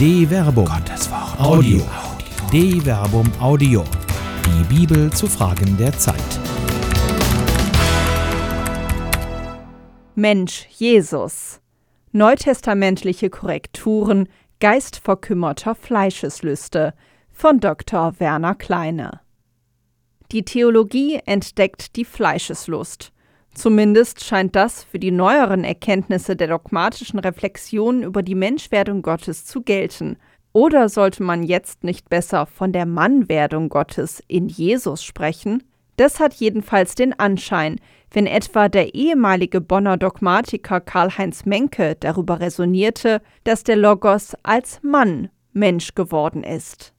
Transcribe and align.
De 0.00 0.26
Verbum. 0.26 0.64
Gottes 0.64 1.10
Wort. 1.10 1.38
Audio. 1.38 1.82
De 2.50 2.80
Verbum 2.80 3.30
Audio. 3.38 3.84
Die 4.46 4.64
Bibel 4.74 5.12
zu 5.12 5.26
Fragen 5.26 5.76
der 5.76 5.92
Zeit. 5.92 6.16
Mensch 10.14 10.66
Jesus. 10.70 11.60
Neutestamentliche 12.12 13.28
Korrekturen 13.28 14.30
geistverkümmerter 14.60 15.74
Fleischeslüste 15.74 16.94
von 17.30 17.60
Dr. 17.60 18.18
Werner 18.18 18.54
Kleine. 18.54 19.20
Die 20.32 20.46
Theologie 20.46 21.20
entdeckt 21.26 21.96
die 21.96 22.06
Fleischeslust. 22.06 23.12
Zumindest 23.54 24.24
scheint 24.24 24.54
das 24.54 24.84
für 24.84 24.98
die 24.98 25.10
neueren 25.10 25.64
Erkenntnisse 25.64 26.36
der 26.36 26.48
dogmatischen 26.48 27.18
Reflexionen 27.18 28.02
über 28.02 28.22
die 28.22 28.34
Menschwerdung 28.34 29.02
Gottes 29.02 29.44
zu 29.44 29.62
gelten. 29.62 30.16
Oder 30.52 30.88
sollte 30.88 31.22
man 31.22 31.42
jetzt 31.42 31.84
nicht 31.84 32.08
besser 32.08 32.46
von 32.46 32.72
der 32.72 32.86
Mannwerdung 32.86 33.68
Gottes 33.68 34.22
in 34.26 34.48
Jesus 34.48 35.02
sprechen? 35.02 35.62
Das 35.96 36.18
hat 36.18 36.34
jedenfalls 36.34 36.94
den 36.94 37.18
Anschein, 37.18 37.76
wenn 38.10 38.26
etwa 38.26 38.68
der 38.68 38.94
ehemalige 38.94 39.60
Bonner 39.60 39.96
Dogmatiker 39.96 40.80
Karl-Heinz 40.80 41.44
Menke 41.44 41.96
darüber 42.00 42.40
resonierte, 42.40 43.20
dass 43.44 43.64
der 43.64 43.76
Logos 43.76 44.34
als 44.42 44.82
Mann 44.82 45.28
Mensch 45.52 45.94
geworden 45.94 46.42
ist. 46.42 46.92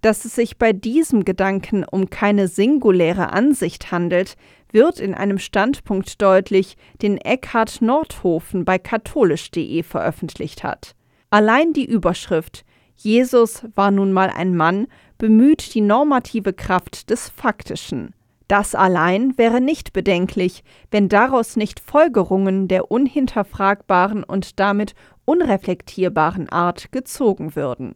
Dass 0.00 0.24
es 0.24 0.34
sich 0.34 0.58
bei 0.58 0.72
diesem 0.72 1.24
Gedanken 1.24 1.84
um 1.84 2.10
keine 2.10 2.48
singuläre 2.48 3.32
Ansicht 3.32 3.92
handelt, 3.92 4.36
wird 4.74 5.00
in 5.00 5.14
einem 5.14 5.38
Standpunkt 5.38 6.20
deutlich, 6.20 6.76
den 7.00 7.16
Eckhard 7.16 7.80
Nordhofen 7.80 8.66
bei 8.66 8.78
katholisch.de 8.78 9.82
veröffentlicht 9.82 10.62
hat. 10.62 10.94
Allein 11.30 11.72
die 11.72 11.86
Überschrift 11.86 12.64
Jesus 12.96 13.64
war 13.74 13.90
nun 13.90 14.12
mal 14.12 14.30
ein 14.30 14.56
Mann 14.56 14.86
bemüht 15.18 15.74
die 15.74 15.80
normative 15.80 16.52
Kraft 16.52 17.10
des 17.10 17.28
Faktischen. 17.28 18.14
Das 18.48 18.74
allein 18.74 19.36
wäre 19.38 19.60
nicht 19.60 19.92
bedenklich, 19.92 20.62
wenn 20.90 21.08
daraus 21.08 21.56
nicht 21.56 21.80
Folgerungen 21.80 22.68
der 22.68 22.90
unhinterfragbaren 22.90 24.22
und 24.22 24.60
damit 24.60 24.94
unreflektierbaren 25.24 26.48
Art 26.50 26.92
gezogen 26.92 27.56
würden. 27.56 27.94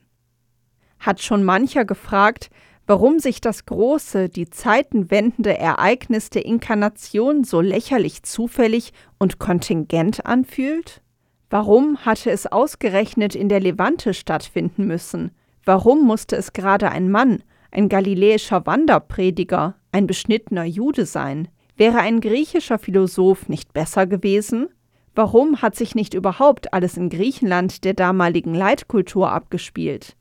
Hat 0.99 1.21
schon 1.21 1.45
mancher 1.45 1.85
gefragt, 1.85 2.51
warum 2.89 3.19
sich 3.19 3.43
das 3.43 3.67
große, 3.67 4.31
die 4.31 4.49
zeitenwendende 4.49 5.57
Ereignis 5.57 6.31
der 6.31 6.47
Inkarnation 6.47 7.45
so 7.45 7.61
lächerlich 7.61 8.23
zufällig 8.23 8.93
und 9.19 9.39
kontingent 9.39 10.25
anfühlt? 10.25 11.03
Warum 11.51 11.99
hatte 11.99 12.31
es 12.31 12.47
ausgerechnet 12.47 13.35
in 13.35 13.51
der 13.51 13.61
Levante 13.61 14.15
stattfinden 14.15 14.87
müssen? 14.87 15.33
Warum 15.67 16.07
musste 16.07 16.35
es 16.37 16.55
gerade 16.55 16.91
ein 16.91 17.11
Mann, 17.11 17.43
ein 17.71 17.91
galiläischer 17.91 18.65
Wanderprediger, 18.65 19.75
ein 19.93 20.07
beschnittener 20.07 20.65
Jude 20.65 21.05
sein? 21.05 21.49
Wäre 21.77 21.99
ein 21.99 22.21
griechischer 22.21 22.79
Philosoph 22.79 23.51
nicht 23.51 23.75
besser 23.75 24.07
gewesen? 24.07 24.69
Warum 25.15 25.61
hat 25.61 25.77
sich 25.77 25.95
nicht 25.95 26.15
überhaupt 26.15 26.73
alles 26.73 26.97
in 26.97 27.11
Griechenland 27.11 27.85
der 27.85 27.93
damaligen 27.93 28.55
Leitkultur 28.55 29.31
abgespielt? 29.31 30.17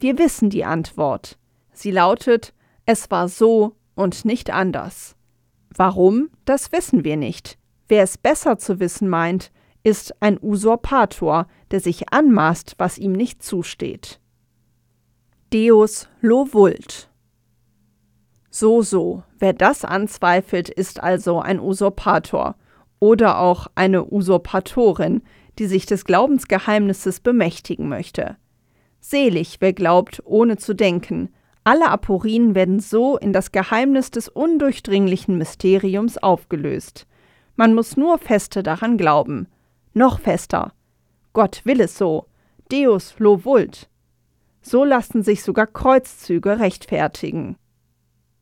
Wir 0.00 0.16
wissen 0.16 0.48
die 0.48 0.64
Antwort. 0.64 1.36
Sie 1.78 1.92
lautet, 1.92 2.54
es 2.86 3.08
war 3.08 3.28
so 3.28 3.76
und 3.94 4.24
nicht 4.24 4.50
anders. 4.50 5.14
Warum, 5.76 6.28
das 6.44 6.72
wissen 6.72 7.04
wir 7.04 7.16
nicht. 7.16 7.56
Wer 7.86 8.02
es 8.02 8.18
besser 8.18 8.58
zu 8.58 8.80
wissen 8.80 9.08
meint, 9.08 9.52
ist 9.84 10.12
ein 10.20 10.40
Usurpator, 10.42 11.46
der 11.70 11.78
sich 11.78 12.12
anmaßt, 12.12 12.74
was 12.78 12.98
ihm 12.98 13.12
nicht 13.12 13.44
zusteht. 13.44 14.18
Deus 15.52 16.08
lo 16.20 16.48
vult. 16.52 17.10
So, 18.50 18.82
so, 18.82 19.22
wer 19.38 19.52
das 19.52 19.84
anzweifelt, 19.84 20.68
ist 20.68 21.00
also 21.00 21.38
ein 21.38 21.60
Usurpator 21.60 22.56
oder 22.98 23.38
auch 23.38 23.68
eine 23.76 24.04
Usurpatorin, 24.04 25.22
die 25.60 25.66
sich 25.66 25.86
des 25.86 26.04
Glaubensgeheimnisses 26.04 27.20
bemächtigen 27.20 27.88
möchte. 27.88 28.36
Selig, 28.98 29.58
wer 29.60 29.72
glaubt, 29.72 30.20
ohne 30.24 30.56
zu 30.56 30.74
denken, 30.74 31.28
alle 31.68 31.90
Aporien 31.90 32.54
werden 32.54 32.80
so 32.80 33.18
in 33.18 33.34
das 33.34 33.52
Geheimnis 33.52 34.10
des 34.10 34.30
undurchdringlichen 34.30 35.36
Mysteriums 35.36 36.16
aufgelöst. 36.16 37.06
Man 37.56 37.74
muss 37.74 37.94
nur 37.94 38.16
feste 38.16 38.62
daran 38.62 38.96
glauben. 38.96 39.48
Noch 39.92 40.18
fester. 40.18 40.72
Gott 41.34 41.60
will 41.64 41.82
es 41.82 41.98
so. 41.98 42.24
Deus 42.72 43.16
lo 43.18 43.44
vult. 43.44 43.90
So 44.62 44.82
lassen 44.82 45.22
sich 45.22 45.42
sogar 45.42 45.66
Kreuzzüge 45.66 46.58
rechtfertigen. 46.58 47.56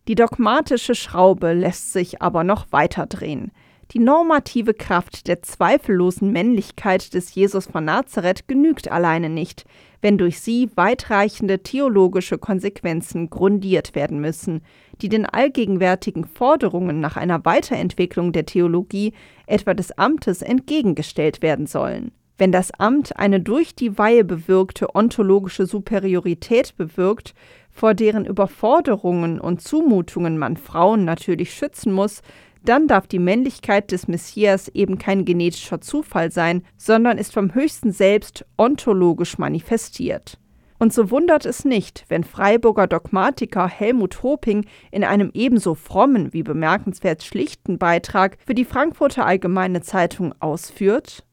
Die 0.07 0.15
dogmatische 0.15 0.95
Schraube 0.95 1.53
lässt 1.53 1.93
sich 1.93 2.23
aber 2.23 2.45
noch 2.45 2.71
weiter 2.71 3.07
drehen. 3.07 3.51
Die 3.93 4.01
normative 4.01 4.75
Kraft 4.75 5.29
der 5.29 5.43
zweifellosen 5.43 6.33
Männlichkeit 6.33 7.15
des 7.15 7.35
Jesus 7.35 7.67
von 7.67 7.85
Nazareth 7.85 8.49
genügt 8.49 8.91
alleine 8.91 9.29
nicht, 9.29 9.65
wenn 10.01 10.19
durch 10.19 10.41
sie 10.41 10.71
weitreichende 10.75 11.63
theologische 11.63 12.37
Konsequenzen 12.37 13.31
grundiert 13.31 13.95
werden 13.95 14.21
müssen, 14.21 14.63
die 15.01 15.09
den 15.09 15.25
allgegenwärtigen 15.25 16.25
Forderungen 16.25 17.01
nach 17.01 17.17
einer 17.17 17.45
Weiterentwicklung 17.45 18.33
der 18.33 18.47
Theologie, 18.47 19.13
etwa 19.47 19.73
des 19.73 19.97
Amtes, 19.97 20.43
entgegengestellt 20.43 21.41
werden 21.41 21.67
sollen. 21.67 22.11
Wenn 22.39 22.53
das 22.53 22.71
Amt 22.73 23.17
eine 23.17 23.41
durch 23.41 23.75
die 23.75 23.97
Weihe 23.97 24.23
bewirkte 24.23 24.95
ontologische 24.95 25.65
Superiorität 25.65 26.77
bewirkt, 26.77 27.35
vor 27.71 27.95
deren 27.95 28.27
Überforderungen 28.27 29.41
und 29.41 29.63
Zumutungen 29.63 30.37
man 30.37 30.57
Frauen 30.57 31.05
natürlich 31.05 31.55
schützen 31.55 31.93
muss, 31.93 32.21
dann 32.69 32.89
darf 32.89 33.07
die 33.07 33.19
Männlichkeit 33.19 33.93
des 33.93 34.09
Messias 34.09 34.69
eben 34.69 34.99
kein 34.99 35.25
genetischer 35.25 35.81
Zufall 35.81 36.31
sein, 36.31 36.63
sondern 36.77 37.19
ist 37.19 37.33
vom 37.33 37.55
höchsten 37.55 37.93
Selbst 37.93 38.45
ontologisch 38.57 39.39
manifestiert. 39.39 40.39
Und 40.79 40.93
so 40.93 41.11
wundert 41.11 41.47
es 41.47 41.65
nicht, 41.65 42.05
wenn 42.09 42.23
Freiburger 42.23 42.87
Dogmatiker 42.87 43.67
Helmut 43.67 44.23
Hoping 44.23 44.67
in 44.91 45.05
einem 45.05 45.31
ebenso 45.33 45.75
frommen 45.75 46.33
wie 46.33 46.43
bemerkenswert 46.43 47.23
schlichten 47.23 47.79
Beitrag 47.79 48.37
für 48.45 48.55
die 48.55 48.67
Frankfurter 48.67 49.25
Allgemeine 49.25 49.81
Zeitung 49.81 50.35
ausführt, 50.41 51.25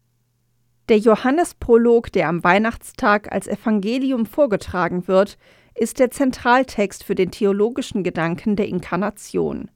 der 0.89 0.97
Johannesprolog, 0.97 2.11
der 2.11 2.27
am 2.27 2.43
Weihnachtstag 2.43 3.31
als 3.31 3.47
Evangelium 3.47 4.25
vorgetragen 4.25 5.07
wird, 5.07 5.37
ist 5.75 5.99
der 5.99 6.11
Zentraltext 6.11 7.03
für 7.05 7.15
den 7.15 7.31
theologischen 7.31 8.03
Gedanken 8.03 8.57
der 8.57 8.67
Inkarnation. 8.67 9.71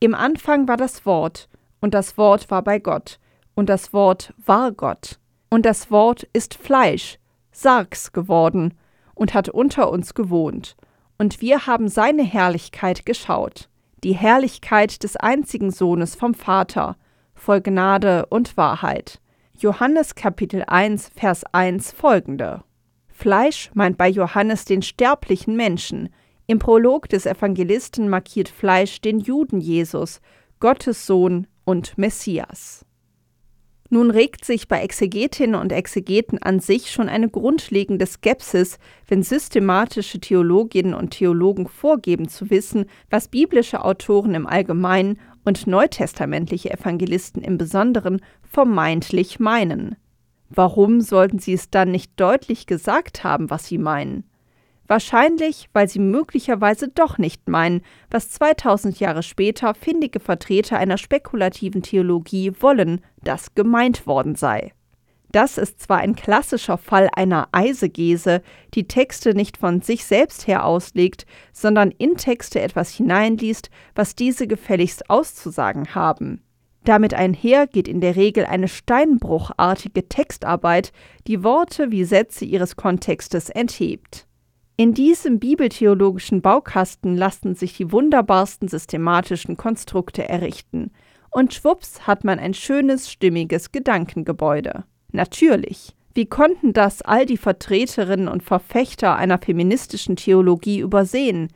Im 0.00 0.14
Anfang 0.14 0.68
war 0.68 0.76
das 0.76 1.04
Wort, 1.06 1.48
und 1.80 1.92
das 1.92 2.16
Wort 2.16 2.50
war 2.50 2.62
bei 2.62 2.78
Gott, 2.78 3.18
und 3.54 3.68
das 3.68 3.92
Wort 3.92 4.32
war 4.44 4.70
Gott. 4.70 5.18
Und 5.50 5.66
das 5.66 5.90
Wort 5.90 6.22
ist 6.32 6.54
Fleisch, 6.54 7.18
Sargs 7.50 8.12
geworden, 8.12 8.74
und 9.14 9.34
hat 9.34 9.48
unter 9.48 9.90
uns 9.90 10.14
gewohnt. 10.14 10.76
Und 11.18 11.40
wir 11.40 11.66
haben 11.66 11.88
seine 11.88 12.22
Herrlichkeit 12.22 13.04
geschaut, 13.04 13.68
die 14.04 14.12
Herrlichkeit 14.12 15.02
des 15.02 15.16
einzigen 15.16 15.72
Sohnes 15.72 16.14
vom 16.14 16.34
Vater, 16.34 16.96
voll 17.34 17.60
Gnade 17.60 18.26
und 18.26 18.56
Wahrheit. 18.56 19.20
Johannes 19.56 20.14
Kapitel 20.14 20.62
1, 20.64 21.10
Vers 21.16 21.42
1 21.52 21.90
folgende. 21.90 22.62
Fleisch 23.08 23.72
meint 23.74 23.98
bei 23.98 24.08
Johannes 24.08 24.64
den 24.64 24.82
sterblichen 24.82 25.56
Menschen, 25.56 26.10
im 26.48 26.58
Prolog 26.58 27.10
des 27.10 27.26
Evangelisten 27.26 28.08
markiert 28.08 28.48
Fleisch 28.48 29.02
den 29.02 29.20
Juden 29.20 29.60
Jesus, 29.60 30.20
Gottes 30.60 31.06
Sohn 31.06 31.46
und 31.64 31.98
Messias. 31.98 32.86
Nun 33.90 34.10
regt 34.10 34.46
sich 34.46 34.66
bei 34.66 34.80
Exegetinnen 34.80 35.60
und 35.60 35.72
Exegeten 35.72 36.42
an 36.42 36.60
sich 36.60 36.90
schon 36.90 37.10
eine 37.10 37.28
grundlegende 37.28 38.06
Skepsis, 38.06 38.78
wenn 39.06 39.22
systematische 39.22 40.20
Theologinnen 40.20 40.94
und 40.94 41.10
Theologen 41.10 41.68
vorgeben 41.68 42.28
zu 42.28 42.50
wissen, 42.50 42.86
was 43.10 43.28
biblische 43.28 43.84
Autoren 43.84 44.34
im 44.34 44.46
Allgemeinen 44.46 45.18
und 45.44 45.66
neutestamentliche 45.66 46.70
Evangelisten 46.70 47.42
im 47.42 47.58
Besonderen 47.58 48.20
vermeintlich 48.42 49.38
meinen. 49.38 49.96
Warum 50.48 51.02
sollten 51.02 51.38
sie 51.38 51.52
es 51.52 51.68
dann 51.68 51.90
nicht 51.90 52.12
deutlich 52.16 52.66
gesagt 52.66 53.22
haben, 53.22 53.50
was 53.50 53.66
sie 53.66 53.78
meinen? 53.78 54.24
Wahrscheinlich, 54.88 55.68
weil 55.74 55.86
sie 55.86 55.98
möglicherweise 55.98 56.88
doch 56.88 57.18
nicht 57.18 57.46
meinen, 57.46 57.82
was 58.10 58.30
2000 58.30 58.98
Jahre 58.98 59.22
später 59.22 59.74
findige 59.74 60.18
Vertreter 60.18 60.78
einer 60.78 60.96
spekulativen 60.96 61.82
Theologie 61.82 62.52
wollen, 62.58 63.02
dass 63.22 63.54
gemeint 63.54 64.06
worden 64.06 64.34
sei. 64.34 64.72
Das 65.30 65.58
ist 65.58 65.82
zwar 65.82 65.98
ein 65.98 66.16
klassischer 66.16 66.78
Fall 66.78 67.10
einer 67.14 67.48
Eisegese, 67.52 68.40
die 68.72 68.88
Texte 68.88 69.34
nicht 69.34 69.58
von 69.58 69.82
sich 69.82 70.06
selbst 70.06 70.46
her 70.46 70.64
auslegt, 70.64 71.26
sondern 71.52 71.90
in 71.90 72.16
Texte 72.16 72.62
etwas 72.62 72.94
hineinliest, 72.94 73.68
was 73.94 74.14
diese 74.14 74.46
gefälligst 74.46 75.10
auszusagen 75.10 75.94
haben. 75.94 76.42
Damit 76.84 77.12
einher 77.12 77.66
geht 77.66 77.88
in 77.88 78.00
der 78.00 78.16
Regel 78.16 78.46
eine 78.46 78.68
steinbruchartige 78.68 80.08
Textarbeit, 80.08 80.92
die 81.26 81.44
Worte 81.44 81.90
wie 81.90 82.04
Sätze 82.04 82.46
ihres 82.46 82.76
Kontextes 82.76 83.50
enthebt. 83.50 84.27
In 84.80 84.94
diesem 84.94 85.40
bibeltheologischen 85.40 86.40
Baukasten 86.40 87.16
lassen 87.16 87.56
sich 87.56 87.76
die 87.76 87.90
wunderbarsten 87.90 88.68
systematischen 88.68 89.56
Konstrukte 89.56 90.28
errichten, 90.28 90.92
und 91.32 91.52
schwupps 91.52 92.06
hat 92.06 92.22
man 92.22 92.38
ein 92.38 92.54
schönes, 92.54 93.10
stimmiges 93.10 93.72
Gedankengebäude. 93.72 94.84
Natürlich. 95.10 95.96
Wie 96.14 96.26
konnten 96.26 96.74
das 96.74 97.02
all 97.02 97.26
die 97.26 97.36
Vertreterinnen 97.36 98.28
und 98.28 98.44
Verfechter 98.44 99.16
einer 99.16 99.38
feministischen 99.38 100.14
Theologie 100.14 100.78
übersehen? 100.78 101.48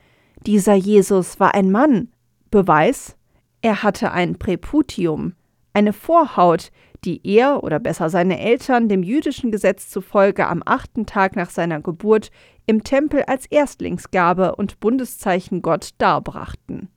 Dieser 0.45 0.75
Jesus 0.75 1.39
war 1.39 1.55
ein 1.55 1.71
Mann. 1.71 2.09
Beweis? 2.51 3.17
Er 3.61 3.85
hatte 3.85 4.11
ein 4.11 4.37
Präputium, 4.37 5.35
eine 5.73 5.93
Vorhaut, 5.93 6.73
die 7.05 7.21
er 7.25 7.65
oder 7.65 7.79
besser 7.79 8.11
seine 8.11 8.39
Eltern 8.41 8.89
dem 8.89 9.03
jüdischen 9.03 9.51
Gesetz 9.51 9.91
zufolge 9.91 10.47
am 10.47 10.63
achten 10.65 11.07
Tag 11.07 11.37
nach 11.37 11.51
seiner 11.51 11.81
Geburt 11.81 12.31
im 12.67 12.85
Tempel 12.85 13.23
als 13.25 13.47
Erstlingsgabe 13.47 14.55
und 14.57 14.81
Bundeszeichen 14.81 15.63
Gott 15.63 15.91
darbrachten. 15.99 16.89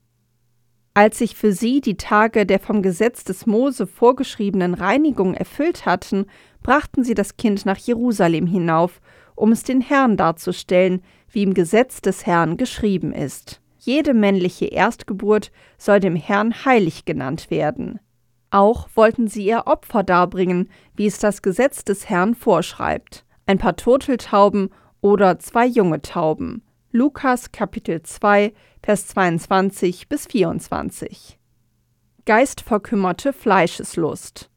Als 0.94 1.18
sich 1.18 1.36
für 1.36 1.52
sie 1.52 1.82
die 1.82 1.98
Tage 1.98 2.46
der 2.46 2.60
vom 2.60 2.82
Gesetz 2.82 3.26
des 3.26 3.46
Mose 3.46 3.86
vorgeschriebenen 3.86 4.74
Reinigung 4.74 5.34
erfüllt 5.34 5.86
hatten, 5.86 6.26
brachten 6.64 7.04
sie 7.04 7.16
das 7.16 7.36
Kind 7.36 7.66
nach 7.66 7.78
Jerusalem 7.78 8.48
hinauf, 8.48 9.02
um 9.36 9.52
es 9.52 9.64
den 9.64 9.82
Herrn 9.82 10.16
darzustellen, 10.16 11.02
wie 11.30 11.44
im 11.44 11.54
Gesetz 11.54 12.00
des 12.00 12.26
Herrn 12.26 12.56
geschrieben 12.56 13.12
ist. 13.12 13.62
Jede 13.78 14.14
männliche 14.14 14.68
Erstgeburt 14.68 15.52
soll 15.78 16.00
dem 16.00 16.16
Herrn 16.16 16.64
heilig 16.64 17.04
genannt 17.04 17.52
werden. 17.52 18.00
Auch 18.56 18.88
wollten 18.96 19.28
sie 19.28 19.46
ihr 19.46 19.64
Opfer 19.66 20.02
darbringen, 20.02 20.70
wie 20.96 21.08
es 21.08 21.20
das 21.20 21.42
Gesetz 21.42 21.84
des 21.84 22.10
Herrn 22.10 22.36
vorschreibt. 22.36 23.26
Ein 23.46 23.58
paar 23.58 23.76
Turteltauben 23.76 24.70
oder 25.02 25.40
zwei 25.40 25.66
junge 25.66 26.02
Tauben. 26.02 26.64
Lukas 26.90 27.52
Kapitel 27.52 28.02
2, 28.02 28.54
Vers 28.82 29.08
22 29.08 30.08
bis 30.08 30.28
24. 30.28 31.38
Geistverkümmerte 32.24 33.34
Fleischeslust. 33.34 34.50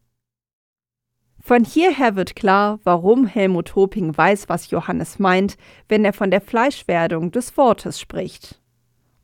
Von 1.40 1.64
hierher 1.64 2.14
wird 2.14 2.36
klar, 2.36 2.78
warum 2.84 3.26
Helmut 3.26 3.74
Hoping 3.74 4.16
weiß, 4.16 4.48
was 4.48 4.70
Johannes 4.70 5.18
meint, 5.18 5.56
wenn 5.88 6.04
er 6.04 6.12
von 6.12 6.30
der 6.30 6.40
Fleischwerdung 6.40 7.32
des 7.32 7.56
Wortes 7.56 7.98
spricht. 7.98 8.60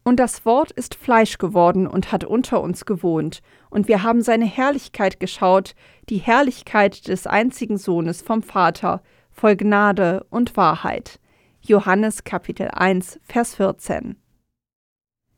Und 0.07 0.21
das 0.21 0.45
Wort 0.45 0.71
ist 0.71 0.95
Fleisch 0.95 1.39
geworden 1.39 1.87
und 1.87 2.13
hat 2.13 2.25
unter 2.25 2.61
uns 2.61 2.85
gewohnt, 2.85 3.41
und 3.71 3.89
wir 3.89 4.03
haben 4.03 4.23
seine 4.23 4.45
Herrlichkeit 4.45 5.19
geschaut, 5.19 5.75
die 6.11 6.19
Herrlichkeit 6.19 7.09
des 7.09 7.27
einzigen 7.27 7.79
Sohnes 7.79 8.21
vom 8.21 8.43
Vater, 8.43 9.03
voll 9.31 9.57
Gnade 9.57 10.27
und 10.29 10.57
Wahrheit. 10.59 11.19
Johannes 11.63 12.25
Kapitel 12.25 12.69
1, 12.69 13.19
Vers 13.23 13.55
14. 13.55 14.17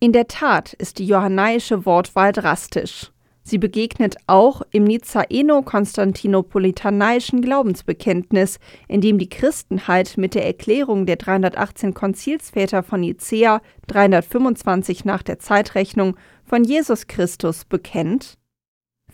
In 0.00 0.12
der 0.12 0.26
Tat 0.26 0.72
ist 0.72 0.98
die 0.98 1.06
johannaische 1.06 1.86
Wortwahl 1.86 2.32
drastisch. 2.32 3.12
Sie 3.48 3.58
begegnet 3.58 4.16
auch 4.26 4.62
im 4.72 4.82
Nizaeno-Konstantinopolitanaischen 4.82 7.42
Glaubensbekenntnis, 7.42 8.58
in 8.88 9.00
dem 9.00 9.18
die 9.18 9.28
Christenheit 9.28 10.14
mit 10.16 10.34
der 10.34 10.44
Erklärung 10.44 11.06
der 11.06 11.14
318 11.14 11.94
Konzilsväter 11.94 12.82
von 12.82 13.02
Nicea 13.02 13.62
325 13.86 15.04
nach 15.04 15.22
der 15.22 15.38
Zeitrechnung 15.38 16.16
von 16.42 16.64
Jesus 16.64 17.06
Christus 17.06 17.64
bekennt: 17.64 18.36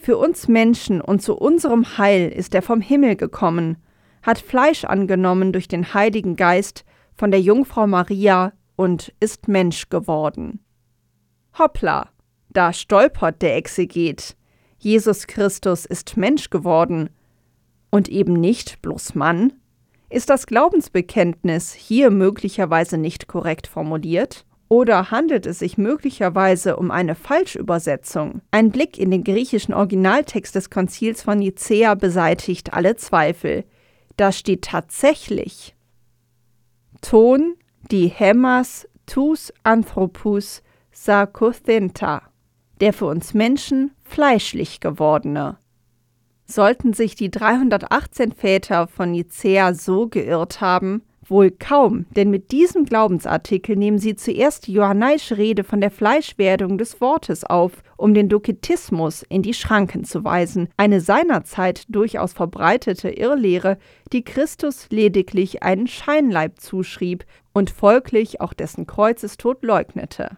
Für 0.01 0.17
uns 0.17 0.49
Menschen 0.49 1.03
und 1.03 1.21
zu 1.21 1.37
unserem 1.37 1.99
Heil 1.99 2.33
ist 2.33 2.55
er 2.55 2.63
vom 2.63 2.81
Himmel 2.81 3.17
gekommen, 3.17 3.77
hat 4.23 4.39
Fleisch 4.39 4.85
angenommen 4.85 5.53
durch 5.53 5.69
den 5.69 5.93
Heiligen 5.93 6.37
Geist 6.37 6.87
von 7.15 7.31
der 7.31 7.43
Jungfrau 7.43 7.87
Maria 7.87 8.55
und 8.77 9.13
ist 9.21 9.47
Mensch 9.47 9.91
geworden. 9.91 10.65
Hoppla! 11.59 12.12
Da 12.53 12.73
stolpert 12.73 13.41
der 13.41 13.57
Exeget. 13.57 14.37
Jesus 14.79 15.27
Christus 15.27 15.87
ist 15.87 16.17
Mensch 16.17 16.51
geworden 16.51 17.09
und 17.91 18.09
eben 18.09 18.35
nicht 18.35 18.83
bloß 18.83 19.15
Mann? 19.15 19.55
Ist 20.11 20.29
das 20.29 20.47
Glaubensbekenntnis 20.47 21.73
hier 21.73 22.11
möglicherweise 22.11 22.99
nicht 22.99 23.27
korrekt 23.27 23.67
formuliert? 23.67 24.45
Oder 24.69 25.11
handelt 25.11 25.47
es 25.47 25.61
sich 25.61 25.79
möglicherweise 25.79 26.77
um 26.77 26.91
eine 26.91 27.15
Falschübersetzung? 27.15 28.43
Ein 28.51 28.71
Blick 28.71 28.99
in 28.99 29.11
den 29.11 29.25
griechischen 29.25 29.73
Originaltext 29.73 30.55
des 30.55 30.69
Konzils 30.69 31.23
von 31.23 31.39
Nicäa 31.39 31.95
beseitigt 31.95 32.75
alle 32.75 32.97
Zweifel. 32.97 33.65
Da 34.17 34.33
steht 34.33 34.63
tatsächlich 34.63 35.75
Ton 37.01 37.55
die 37.91 38.09
Hämas 38.09 38.89
tus 39.07 39.53
Anthropus 39.63 40.63
sarkothenta 40.93 42.32
der 42.83 42.93
für 42.93 43.07
uns 43.07 43.33
Menschen 43.33 43.93
fleischlich 44.03 44.81
gewordene. 44.81 45.57
Sollten 46.47 46.93
sich 46.93 47.15
die 47.15 47.31
318 47.31 48.33
Väter 48.33 48.89
von 48.89 49.13
Nicäa 49.13 49.73
so 49.73 50.09
geirrt 50.09 50.61
haben? 50.61 51.03
Wohl 51.25 51.53
kaum, 51.53 52.07
denn 52.17 52.31
mit 52.31 52.51
diesem 52.51 52.85
Glaubensartikel 52.85 53.77
nehmen 53.77 53.99
sie 53.99 54.17
zuerst 54.17 54.67
die 54.67 54.73
johannaische 54.73 55.39
Rede 55.39 55.63
von 55.63 55.81
der 55.81 55.93
Fleischwerdung 55.93 56.77
des 56.77 57.01
Wortes 57.01 57.45
auf, 57.45 57.85
um 57.97 58.15
den 58.15 58.29
Doketismus 58.29 59.23
in 59.29 59.43
die 59.43 59.55
Schranken 59.55 60.03
zu 60.03 60.25
weisen, 60.25 60.69
eine 60.77 61.01
seinerzeit 61.01 61.85
durchaus 61.89 62.33
verbreitete 62.33 63.11
Irrlehre, 63.11 63.79
die 64.13 64.25
Christus 64.25 64.89
lediglich 64.91 65.63
einen 65.63 65.87
Scheinleib 65.87 66.59
zuschrieb 66.59 67.25
und 67.53 67.71
folglich 67.71 68.41
auch 68.41 68.53
dessen 68.53 68.89
Kreuzestod 68.89 69.63
leugnete. 69.63 70.37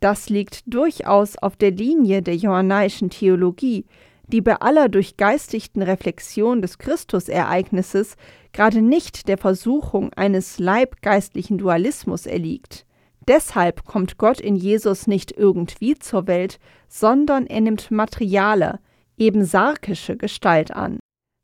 Das 0.00 0.30
liegt 0.30 0.62
durchaus 0.66 1.36
auf 1.36 1.56
der 1.56 1.70
Linie 1.70 2.22
der 2.22 2.36
johannaischen 2.36 3.10
Theologie, 3.10 3.84
die 4.28 4.40
bei 4.40 4.56
aller 4.56 4.88
durchgeistigten 4.88 5.82
Reflexion 5.82 6.62
des 6.62 6.78
Christusereignisses 6.78 8.16
gerade 8.52 8.80
nicht 8.80 9.28
der 9.28 9.38
Versuchung 9.38 10.12
eines 10.14 10.58
leibgeistlichen 10.58 11.58
Dualismus 11.58 12.26
erliegt. 12.26 12.86
Deshalb 13.28 13.84
kommt 13.84 14.16
Gott 14.18 14.40
in 14.40 14.56
Jesus 14.56 15.06
nicht 15.06 15.32
irgendwie 15.32 15.98
zur 15.98 16.26
Welt, 16.26 16.58
sondern 16.88 17.46
er 17.46 17.60
nimmt 17.60 17.90
materiale, 17.90 18.80
eben 19.18 19.44
sarkische 19.44 20.16
Gestalt 20.16 20.74
an. 20.74 20.98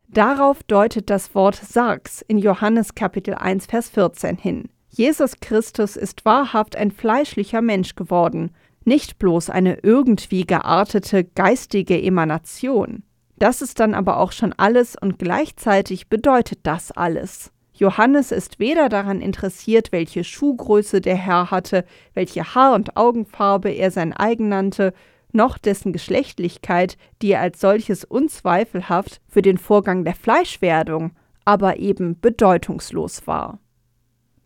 Darauf 0.09 0.63
deutet 0.63 1.11
das 1.11 1.35
Wort 1.35 1.57
Sarx 1.57 2.23
in 2.23 2.39
Johannes 2.39 2.95
Kapitel 2.95 3.35
1 3.35 3.67
Vers 3.67 3.91
14 3.91 4.39
hin. 4.39 4.69
Jesus 4.97 5.41
Christus 5.41 5.95
ist 5.95 6.25
wahrhaft 6.25 6.75
ein 6.75 6.91
fleischlicher 6.91 7.61
Mensch 7.61 7.97
geworden, 7.97 8.53
nicht 8.87 9.19
bloß 9.19 9.51
eine 9.51 9.81
irgendwie 9.83 10.47
geartete 10.47 11.23
geistige 11.23 12.01
Emanation. 12.01 13.03
Das 13.39 13.61
ist 13.61 13.79
dann 13.79 13.93
aber 13.93 14.17
auch 14.17 14.33
schon 14.33 14.55
alles 14.55 14.97
und 14.99 15.19
gleichzeitig 15.19 16.09
bedeutet 16.09 16.61
das 16.63 16.93
alles. 16.93 17.53
Johannes 17.75 18.33
ist 18.33 18.59
weder 18.59 18.89
daran 18.89 19.21
interessiert, 19.21 19.93
welche 19.93 20.25
Schuhgröße 20.25 21.03
der 21.03 21.17
Herr 21.17 21.51
hatte, 21.51 21.85
welche 22.15 22.55
Haar- 22.55 22.75
und 22.75 22.97
Augenfarbe 22.97 23.69
er 23.69 23.91
sein 23.91 24.15
eigen 24.15 24.49
nannte, 24.49 24.95
noch 25.31 25.59
dessen 25.59 25.93
Geschlechtlichkeit, 25.93 26.97
die 27.21 27.37
als 27.37 27.61
solches 27.61 28.03
unzweifelhaft 28.03 29.21
für 29.29 29.43
den 29.43 29.59
Vorgang 29.59 30.05
der 30.05 30.15
Fleischwerdung, 30.15 31.11
aber 31.45 31.81
eben 31.81 32.19
bedeutungslos 32.19 33.27
war. 33.27 33.59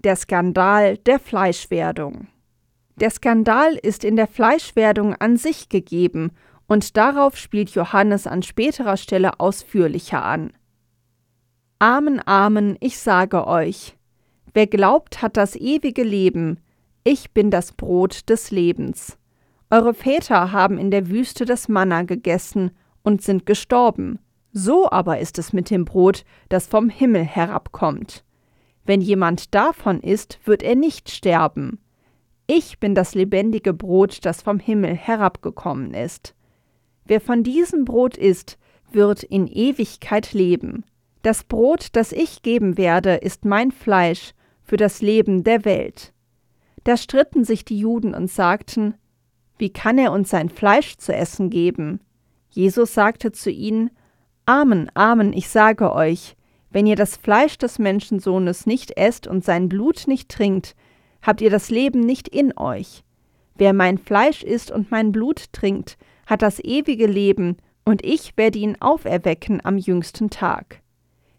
Der 0.03 0.17
Skandal 0.17 0.97
der 0.97 1.19
Fleischwerdung. 1.19 2.29
Der 2.97 3.11
Skandal 3.11 3.75
ist 3.75 4.03
in 4.03 4.17
der 4.17 4.29
Fleischwerdung 4.29 5.15
an 5.17 5.37
sich 5.37 5.69
gegeben, 5.69 6.31
und 6.67 6.97
darauf 6.97 7.37
spielt 7.37 7.69
Johannes 7.73 8.27
an 8.27 8.43
späterer 8.43 8.97
Stelle 8.97 9.41
ausführlicher 9.41 10.25
an. 10.25 10.55
Amen, 11.81 12.27
Amen, 12.27 12.79
ich 12.81 12.99
sage 12.99 13.47
euch, 13.47 13.95
wer 14.55 14.67
glaubt, 14.67 15.21
hat 15.21 15.37
das 15.37 15.55
ewige 15.55 16.03
Leben, 16.03 16.61
ich 17.05 17.33
bin 17.33 17.51
das 17.51 17.73
Brot 17.73 18.31
des 18.31 18.51
Lebens. 18.51 19.19
Eure 19.69 19.93
Väter 19.93 20.51
haben 20.51 20.79
in 20.79 20.91
der 20.91 21.11
Wüste 21.11 21.45
das 21.45 21.69
Manna 21.69 22.05
gegessen 22.05 22.71
und 23.03 23.21
sind 23.21 23.45
gestorben. 23.45 24.19
So 24.51 24.91
aber 24.91 25.19
ist 25.19 25.39
es 25.39 25.53
mit 25.53 25.69
dem 25.69 25.85
Brot, 25.85 26.25
das 26.49 26.67
vom 26.67 26.89
Himmel 26.89 27.25
herabkommt. 27.25 28.25
Wenn 28.85 29.01
jemand 29.01 29.55
davon 29.55 30.01
isst, 30.01 30.39
wird 30.45 30.63
er 30.63 30.75
nicht 30.75 31.11
sterben. 31.11 31.79
Ich 32.47 32.81
bin 32.81 32.95
das 32.95 33.15
lebendige 33.15 33.73
Brot, 33.73 34.25
das 34.25 34.43
vom 34.43 34.59
Himmel 34.59 34.95
herabgekommen 34.95 35.95
ist. 35.95 36.35
Wer 37.05 37.21
von 37.21 37.43
diesem 37.43 37.85
Brot 37.85 38.17
isst, 38.17 38.59
wird 38.91 39.23
in 39.23 39.47
Ewigkeit 39.47 40.33
leben. 40.33 40.85
Das 41.23 41.45
Brot, 41.45 41.89
das 41.93 42.13
ich 42.13 42.43
geben 42.43 42.77
werde, 42.77 43.17
ist 43.17 43.45
mein 43.45 43.71
Fleisch 43.71 44.33
für 44.63 44.77
das 44.77 45.03
Leben 45.03 45.45
der 45.45 45.65
Welt. 45.65 46.13
Da 46.85 46.97
stritten 46.97 47.45
sich 47.45 47.65
die 47.65 47.79
Juden 47.79 48.15
und 48.15 48.31
sagten, 48.31 48.95
wie 49.59 49.71
kann 49.71 49.99
er 49.99 50.13
uns 50.13 50.31
sein 50.31 50.49
Fleisch 50.49 50.97
zu 50.97 51.15
essen 51.15 51.51
geben? 51.51 52.01
Jesus 52.49 52.95
sagte 52.95 53.31
zu 53.31 53.51
ihnen, 53.51 53.91
Amen, 54.47 54.91
Amen, 54.95 55.33
ich 55.35 55.49
sage 55.49 55.93
euch, 55.93 56.35
wenn 56.71 56.87
ihr 56.87 56.97
das 56.97 57.17
Fleisch 57.17 57.59
des 57.59 57.79
Menschensohnes 57.79 58.67
nicht 58.67 58.97
esst 58.97 59.27
und 59.27 59.45
sein 59.45 59.69
Blut 59.69 60.05
nicht 60.07 60.29
trinkt, 60.29 60.77
habt 61.23 61.41
ihr 61.41 61.51
das 61.51 61.71
Leben 61.71 62.01
nicht 62.01 62.29
in 62.29 62.57
euch. 62.57 63.05
Wer 63.57 63.73
mein 63.73 63.99
Fleisch 63.99 64.43
isst 64.43 64.71
und 64.71 64.91
mein 64.91 65.13
Blut 65.13 65.53
trinkt, 65.53 65.99
hat 66.27 66.43
das 66.43 66.61
ewige 66.61 67.07
Leben, 67.07 67.57
und 67.85 68.05
ich 68.05 68.37
werde 68.37 68.59
ihn 68.59 68.77
auferwecken 68.81 69.61
am 69.65 69.77
jüngsten 69.77 70.31
Tag. 70.31 70.81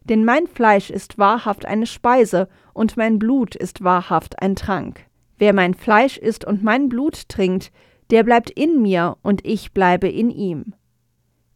Denn 0.03 0.25
mein 0.25 0.47
Fleisch 0.47 0.89
ist 0.89 1.17
wahrhaft 1.17 1.65
eine 1.65 1.85
Speise, 1.85 2.49
und 2.73 2.97
mein 2.97 3.19
Blut 3.19 3.55
ist 3.55 3.83
wahrhaft 3.83 4.41
ein 4.41 4.55
Trank. 4.55 5.05
Wer 5.37 5.53
mein 5.53 5.73
Fleisch 5.73 6.17
isst 6.17 6.45
und 6.45 6.63
mein 6.63 6.89
Blut 6.89 7.29
trinkt, 7.29 7.71
der 8.09 8.23
bleibt 8.23 8.49
in 8.49 8.81
mir, 8.81 9.17
und 9.23 9.45
ich 9.45 9.71
bleibe 9.71 10.09
in 10.09 10.29
ihm. 10.29 10.73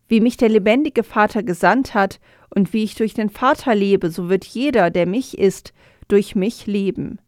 Wie 0.08 0.22
mich 0.22 0.38
der 0.38 0.50
lebendige 0.50 1.04
Vater 1.04 1.44
gesandt 1.44 1.94
hat, 1.94 2.20
und 2.56 2.74
wie 2.74 2.84
ich 2.84 2.96
durch 2.96 3.14
den 3.14 3.30
Vater 3.30 3.76
lebe, 3.76 4.10
so 4.10 4.30
wird 4.30 4.46
jeder, 4.46 4.90
der 4.90 5.06
mich 5.06 5.38
isst, 5.38 5.74
durch 6.08 6.36
mich 6.36 6.66
leben. 6.66 7.20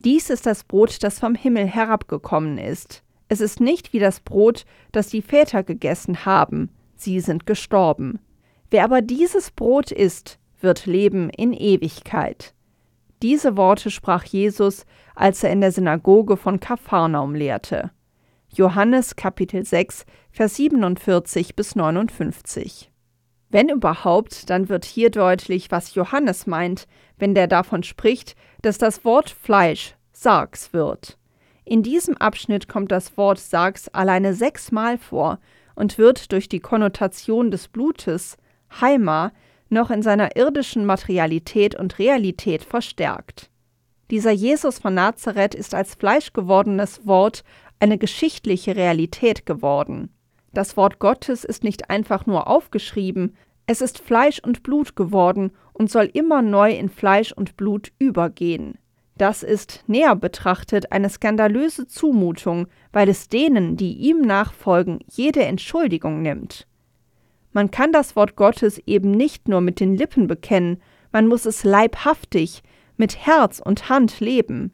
Dies 0.00 0.30
ist 0.30 0.46
das 0.46 0.64
Brot, 0.64 1.02
das 1.02 1.18
vom 1.18 1.34
Himmel 1.34 1.66
herabgekommen 1.66 2.58
ist. 2.58 3.02
Es 3.28 3.40
ist 3.40 3.60
nicht 3.60 3.92
wie 3.92 3.98
das 3.98 4.20
Brot, 4.20 4.64
das 4.90 5.08
die 5.08 5.22
Väter 5.22 5.62
gegessen 5.62 6.24
haben, 6.24 6.70
sie 6.96 7.20
sind 7.20 7.46
gestorben. 7.46 8.18
Wer 8.70 8.84
aber 8.84 9.02
dieses 9.02 9.50
Brot 9.50 9.92
isst, 9.92 10.38
wird 10.60 10.86
leben 10.86 11.30
in 11.30 11.52
Ewigkeit. 11.52 12.54
Diese 13.22 13.56
Worte 13.56 13.90
sprach 13.90 14.24
Jesus, 14.24 14.86
als 15.14 15.44
er 15.44 15.52
in 15.52 15.60
der 15.60 15.72
Synagoge 15.72 16.36
von 16.36 16.58
Kapharnaum 16.58 17.34
lehrte. 17.34 17.90
Johannes 18.48 19.14
Kapitel 19.14 19.64
6, 19.64 20.06
Vers 20.32 20.56
47 20.56 21.54
bis 21.54 21.76
59. 21.76 22.89
Wenn 23.50 23.68
überhaupt, 23.68 24.48
dann 24.48 24.68
wird 24.68 24.84
hier 24.84 25.10
deutlich, 25.10 25.70
was 25.70 25.94
Johannes 25.94 26.46
meint, 26.46 26.86
wenn 27.18 27.34
der 27.34 27.48
davon 27.48 27.82
spricht, 27.82 28.36
dass 28.62 28.78
das 28.78 29.04
Wort 29.04 29.28
Fleisch 29.30 29.96
Sargs 30.12 30.72
wird. 30.72 31.18
In 31.64 31.82
diesem 31.82 32.16
Abschnitt 32.16 32.68
kommt 32.68 32.92
das 32.92 33.16
Wort 33.16 33.38
Sargs 33.38 33.88
alleine 33.88 34.34
sechsmal 34.34 34.98
vor 34.98 35.40
und 35.74 35.98
wird 35.98 36.32
durch 36.32 36.48
die 36.48 36.60
Konnotation 36.60 37.50
des 37.50 37.68
Blutes, 37.68 38.36
Heima, 38.80 39.32
noch 39.68 39.90
in 39.90 40.02
seiner 40.02 40.36
irdischen 40.36 40.84
Materialität 40.84 41.74
und 41.74 41.98
Realität 41.98 42.64
verstärkt. 42.64 43.50
Dieser 44.10 44.32
Jesus 44.32 44.78
von 44.78 44.94
Nazareth 44.94 45.54
ist 45.54 45.74
als 45.74 45.94
fleischgewordenes 45.94 47.06
Wort 47.06 47.44
eine 47.78 47.98
geschichtliche 47.98 48.74
Realität 48.76 49.46
geworden. 49.46 50.12
Das 50.52 50.76
Wort 50.76 50.98
Gottes 50.98 51.44
ist 51.44 51.64
nicht 51.64 51.90
einfach 51.90 52.26
nur 52.26 52.48
aufgeschrieben, 52.48 53.36
es 53.66 53.80
ist 53.80 54.00
Fleisch 54.00 54.40
und 54.40 54.64
Blut 54.64 54.96
geworden 54.96 55.52
und 55.72 55.90
soll 55.90 56.10
immer 56.12 56.42
neu 56.42 56.72
in 56.72 56.88
Fleisch 56.88 57.32
und 57.32 57.56
Blut 57.56 57.92
übergehen. 58.00 58.78
Das 59.16 59.42
ist 59.42 59.84
näher 59.86 60.16
betrachtet 60.16 60.92
eine 60.92 61.08
skandalöse 61.08 61.86
Zumutung, 61.86 62.66
weil 62.92 63.08
es 63.08 63.28
denen, 63.28 63.76
die 63.76 63.92
ihm 63.92 64.22
nachfolgen, 64.22 64.98
jede 65.08 65.44
Entschuldigung 65.44 66.22
nimmt. 66.22 66.66
Man 67.52 67.70
kann 67.70 67.92
das 67.92 68.16
Wort 68.16 68.34
Gottes 68.34 68.80
eben 68.86 69.10
nicht 69.10 69.46
nur 69.46 69.60
mit 69.60 69.78
den 69.78 69.94
Lippen 69.94 70.26
bekennen, 70.26 70.82
man 71.12 71.26
muss 71.26 71.46
es 71.46 71.64
leibhaftig, 71.64 72.62
mit 72.96 73.26
Herz 73.26 73.60
und 73.64 73.88
Hand 73.88 74.20
leben. 74.20 74.72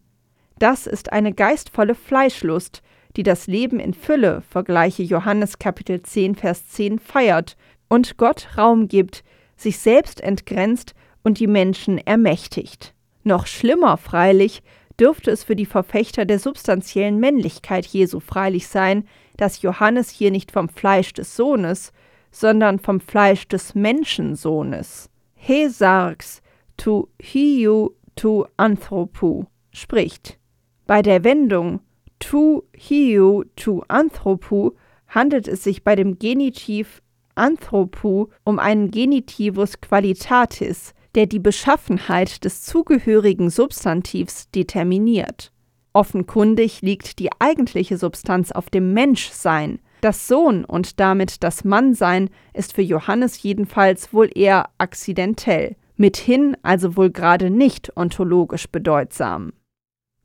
Das 0.58 0.86
ist 0.86 1.12
eine 1.12 1.32
geistvolle 1.32 1.94
Fleischlust, 1.94 2.82
die 3.16 3.22
das 3.22 3.46
Leben 3.46 3.80
in 3.80 3.94
Fülle, 3.94 4.42
vergleiche 4.42 5.02
Johannes 5.02 5.58
Kapitel 5.58 6.02
10, 6.02 6.34
Vers 6.34 6.68
10, 6.68 6.98
feiert 6.98 7.56
und 7.88 8.18
Gott 8.18 8.48
Raum 8.58 8.88
gibt, 8.88 9.24
sich 9.56 9.78
selbst 9.78 10.20
entgrenzt 10.20 10.94
und 11.24 11.40
die 11.40 11.46
Menschen 11.46 11.98
ermächtigt. 11.98 12.94
Noch 13.24 13.46
schlimmer 13.46 13.96
freilich 13.96 14.62
dürfte 15.00 15.30
es 15.30 15.44
für 15.44 15.56
die 15.56 15.66
Verfechter 15.66 16.24
der 16.24 16.38
substanziellen 16.38 17.18
Männlichkeit 17.18 17.86
Jesu 17.86 18.20
freilich 18.20 18.68
sein, 18.68 19.06
dass 19.36 19.62
Johannes 19.62 20.10
hier 20.10 20.30
nicht 20.30 20.52
vom 20.52 20.68
Fleisch 20.68 21.12
des 21.12 21.36
Sohnes, 21.36 21.92
sondern 22.30 22.78
vom 22.78 23.00
Fleisch 23.00 23.48
des 23.48 23.74
Menschensohnes, 23.74 25.10
he 25.34 25.68
sarx 25.68 26.42
tu 26.76 27.08
hiu 27.20 27.90
tu 28.14 28.44
anthropu, 28.56 29.44
spricht. 29.72 30.38
Bei 30.86 31.02
der 31.02 31.24
Wendung 31.24 31.80
tu 32.18 32.62
hiu 32.74 33.44
tu 33.56 33.82
anthropu 33.88 34.72
handelt 35.08 35.48
es 35.48 35.64
sich 35.64 35.84
bei 35.84 35.96
dem 35.96 36.18
Genitiv 36.18 37.02
anthropu 37.34 38.28
um 38.44 38.58
einen 38.58 38.90
Genitivus 38.90 39.80
qualitatis, 39.80 40.94
der 41.14 41.26
die 41.26 41.38
Beschaffenheit 41.38 42.44
des 42.44 42.62
zugehörigen 42.62 43.50
Substantivs 43.50 44.50
determiniert. 44.50 45.52
Offenkundig 45.92 46.82
liegt 46.82 47.18
die 47.18 47.30
eigentliche 47.38 47.96
Substanz 47.96 48.52
auf 48.52 48.68
dem 48.68 48.92
Menschsein. 48.92 49.80
Das 50.02 50.28
Sohn 50.28 50.66
und 50.66 51.00
damit 51.00 51.42
das 51.42 51.64
Mannsein 51.64 52.28
ist 52.52 52.74
für 52.74 52.82
Johannes 52.82 53.42
jedenfalls 53.42 54.12
wohl 54.12 54.30
eher 54.34 54.68
akzidentell, 54.76 55.76
mithin 55.96 56.54
also 56.62 56.96
wohl 56.96 57.10
gerade 57.10 57.48
nicht 57.48 57.96
ontologisch 57.96 58.68
bedeutsam. 58.68 59.54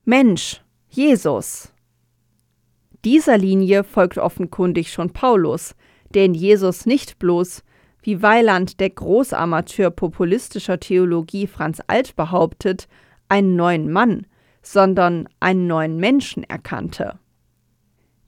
Mensch, 0.03 0.61
Jesus, 0.89 1.71
dieser 3.05 3.37
Linie 3.37 3.83
folgt 3.83 4.17
offenkundig 4.17 4.91
schon 4.91 5.11
Paulus, 5.11 5.75
der 6.13 6.25
in 6.25 6.33
Jesus 6.33 6.85
nicht 6.85 7.19
bloß, 7.19 7.63
wie 8.03 8.21
Weiland 8.21 8.79
der 8.79 8.89
Großamateur 8.89 9.91
populistischer 9.91 10.79
Theologie 10.79 11.47
Franz 11.47 11.81
Alt 11.87 12.15
behauptet, 12.15 12.87
einen 13.29 13.55
neuen 13.55 13.91
Mann, 13.91 14.25
sondern 14.61 15.29
einen 15.39 15.67
neuen 15.67 15.97
Menschen 15.97 16.43
erkannte. 16.43 17.19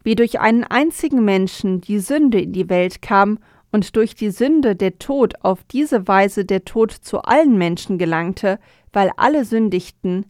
Wie 0.04 0.16
durch 0.16 0.40
einen 0.40 0.64
einzigen 0.64 1.24
Menschen 1.24 1.82
die 1.82 2.00
Sünde 2.00 2.42
in 2.42 2.54
die 2.54 2.70
Welt 2.70 3.02
kam 3.02 3.40
und 3.72 3.96
durch 3.96 4.16
die 4.16 4.32
Sünde 4.32 4.76
der 4.76 5.00
Tod 5.00 5.34
auf 5.42 5.64
diese 5.64 6.08
Weise 6.08 6.46
der 6.46 6.66
Tod 6.66 6.92
zu 6.92 7.22
allen 7.22 7.58
Menschen 7.58 7.98
gelangte, 7.98 8.60
weil 8.92 9.12
alle 9.18 9.46
sündigten, 9.46 10.26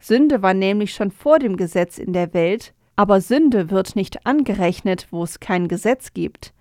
Sünde 0.00 0.42
war 0.42 0.54
nämlich 0.54 0.94
schon 0.94 1.10
vor 1.10 1.38
dem 1.38 1.56
Gesetz 1.56 1.98
in 1.98 2.12
der 2.12 2.32
Welt, 2.32 2.72
aber 2.98 3.20
Sünde 3.20 3.70
wird 3.70 3.94
nicht 3.94 4.26
angerechnet, 4.26 5.06
wo 5.12 5.22
es 5.22 5.38
kein 5.38 5.68
Gesetz 5.68 6.14
gibt. 6.14 6.52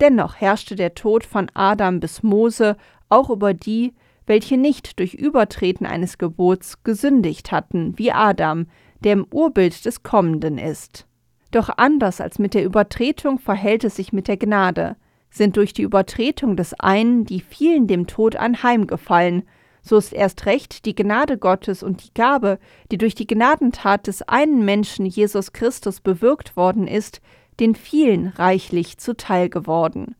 Dennoch 0.00 0.34
herrschte 0.34 0.74
der 0.74 0.96
Tod 0.96 1.24
von 1.24 1.48
Adam 1.54 2.00
bis 2.00 2.24
Mose 2.24 2.76
auch 3.08 3.30
über 3.30 3.54
die, 3.54 3.94
welche 4.26 4.56
nicht 4.56 4.98
durch 4.98 5.14
Übertreten 5.14 5.86
eines 5.86 6.18
Gebots 6.18 6.82
gesündigt 6.82 7.52
hatten, 7.52 7.96
wie 7.96 8.10
Adam, 8.10 8.66
der 9.04 9.12
im 9.12 9.26
Urbild 9.30 9.84
des 9.84 10.02
Kommenden 10.02 10.58
ist. 10.58 11.06
Doch 11.52 11.70
anders 11.76 12.20
als 12.20 12.40
mit 12.40 12.54
der 12.54 12.64
Übertretung 12.64 13.38
verhält 13.38 13.84
es 13.84 13.94
sich 13.94 14.12
mit 14.12 14.26
der 14.26 14.38
Gnade. 14.38 14.96
Sind 15.30 15.56
durch 15.56 15.72
die 15.72 15.82
Übertretung 15.82 16.56
des 16.56 16.74
einen 16.80 17.26
die 17.26 17.40
vielen 17.40 17.86
dem 17.86 18.08
Tod 18.08 18.34
anheimgefallen, 18.34 19.44
so 19.86 19.96
ist 19.96 20.12
erst 20.12 20.46
recht 20.46 20.84
die 20.84 20.96
Gnade 20.96 21.38
Gottes 21.38 21.82
und 21.84 22.04
die 22.04 22.12
Gabe, 22.12 22.58
die 22.90 22.98
durch 22.98 23.14
die 23.14 23.26
Gnadentat 23.26 24.08
des 24.08 24.22
einen 24.22 24.64
Menschen 24.64 25.06
Jesus 25.06 25.52
Christus 25.52 26.00
bewirkt 26.00 26.56
worden 26.56 26.88
ist, 26.88 27.20
den 27.60 27.76
vielen 27.76 28.26
reichlich 28.26 28.98
zuteil 28.98 29.48
geworden. 29.48 30.16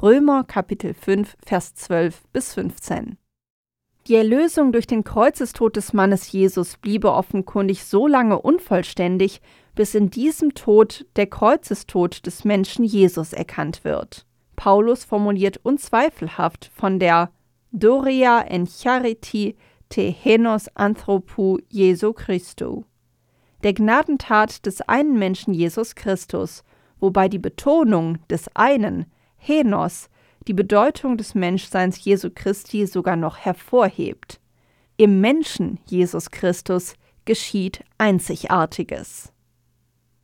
Römer 0.00 0.44
Kapitel 0.44 0.94
5 0.94 1.36
Vers 1.44 1.74
12 1.74 2.22
bis 2.32 2.54
15. 2.54 3.18
Die 4.06 4.14
Erlösung 4.14 4.72
durch 4.72 4.86
den 4.86 5.04
Kreuzestod 5.04 5.76
des 5.76 5.92
Mannes 5.92 6.32
Jesus 6.32 6.78
bliebe 6.78 7.12
offenkundig 7.12 7.84
so 7.84 8.06
lange 8.06 8.40
unvollständig, 8.40 9.42
bis 9.74 9.94
in 9.94 10.08
diesem 10.08 10.54
Tod 10.54 11.04
der 11.16 11.26
Kreuzestod 11.26 12.24
des 12.24 12.44
Menschen 12.44 12.86
Jesus 12.86 13.34
erkannt 13.34 13.84
wird. 13.84 14.24
Paulus 14.56 15.04
formuliert 15.04 15.60
unzweifelhaft 15.62 16.70
von 16.74 16.98
der 16.98 17.30
Doria 17.72 18.44
en 18.48 18.66
chariti 18.66 19.56
te 19.88 20.10
henos 20.10 20.68
anthropu 20.76 21.58
Jesu 21.68 22.12
Christu. 22.12 22.84
Der 23.62 23.72
Gnadentat 23.72 24.64
des 24.64 24.80
einen 24.82 25.18
Menschen 25.18 25.54
Jesus 25.54 25.94
Christus, 25.94 26.64
wobei 26.98 27.28
die 27.28 27.38
Betonung 27.38 28.18
des 28.28 28.48
einen, 28.54 29.06
Henos, 29.36 30.08
die 30.46 30.52
Bedeutung 30.52 31.16
des 31.16 31.34
Menschseins 31.34 32.04
Jesu 32.04 32.30
Christi 32.34 32.86
sogar 32.86 33.16
noch 33.16 33.38
hervorhebt. 33.38 34.40
Im 34.96 35.20
Menschen 35.20 35.78
Jesus 35.86 36.30
Christus 36.30 36.94
geschieht 37.24 37.84
Einzigartiges. 37.98 39.32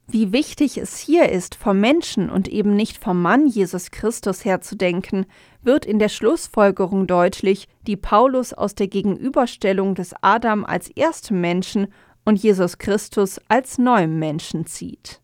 Wie 0.09 0.33
wichtig 0.33 0.79
es 0.79 0.99
hier 0.99 1.31
ist, 1.31 1.57
vom 1.57 1.81
Menschen 1.81 2.31
und 2.31 2.47
eben 2.47 2.77
nicht 2.77 2.97
vom 2.97 3.21
Mann 3.21 3.49
Jesus 3.49 3.91
Christus 3.91 4.45
her 4.45 4.61
zu 4.61 4.77
denken, 4.77 5.27
wird 5.63 5.85
in 5.85 5.99
der 5.99 6.09
Schlussfolgerung 6.09 7.09
deutlich, 7.09 7.67
die 7.89 7.97
Paulus 7.97 8.53
aus 8.53 8.77
der 8.77 8.87
Gegenüberstellung 8.87 9.97
des 9.97 10.15
Adam 10.21 10.65
als 10.65 10.89
erstem 10.91 11.41
Menschen 11.41 11.89
und 12.25 12.41
Jesus 12.41 12.79
Christus 12.79 13.41
als 13.49 13.79
neuem 13.79 14.21
Menschen 14.21 14.67
zieht. 14.67 15.21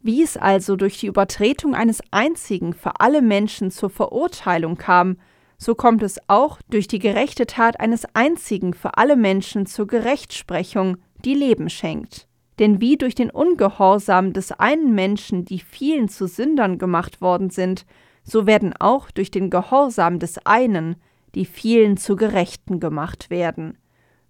Wie 0.00 0.22
es 0.22 0.38
also 0.38 0.76
durch 0.76 0.98
die 0.98 1.06
Übertretung 1.06 1.74
eines 1.74 2.00
einzigen 2.10 2.72
für 2.72 2.98
alle 2.98 3.20
Menschen 3.20 3.70
zur 3.70 3.90
Verurteilung 3.90 4.76
kam, 4.76 5.18
so 5.58 5.74
kommt 5.74 6.02
es 6.02 6.18
auch 6.28 6.58
durch 6.70 6.88
die 6.88 6.98
gerechte 6.98 7.46
Tat 7.46 7.78
eines 7.78 8.06
einzigen 8.14 8.72
für 8.72 8.96
alle 8.96 9.16
Menschen 9.16 9.66
zur 9.66 9.86
Gerechtsprechung, 9.86 10.96
die 11.24 11.34
Leben 11.34 11.68
schenkt. 11.68 12.26
Denn 12.58 12.80
wie 12.80 12.96
durch 12.96 13.14
den 13.14 13.30
Ungehorsam 13.30 14.32
des 14.32 14.52
einen 14.52 14.94
Menschen 14.94 15.44
die 15.44 15.60
vielen 15.60 16.08
zu 16.08 16.26
Sündern 16.26 16.78
gemacht 16.78 17.20
worden 17.20 17.50
sind, 17.50 17.86
so 18.24 18.46
werden 18.46 18.74
auch 18.78 19.10
durch 19.10 19.30
den 19.30 19.50
Gehorsam 19.50 20.18
des 20.18 20.44
einen 20.46 20.96
die 21.34 21.46
vielen 21.46 21.96
zu 21.96 22.16
Gerechten 22.16 22.78
gemacht 22.78 23.30
werden. 23.30 23.78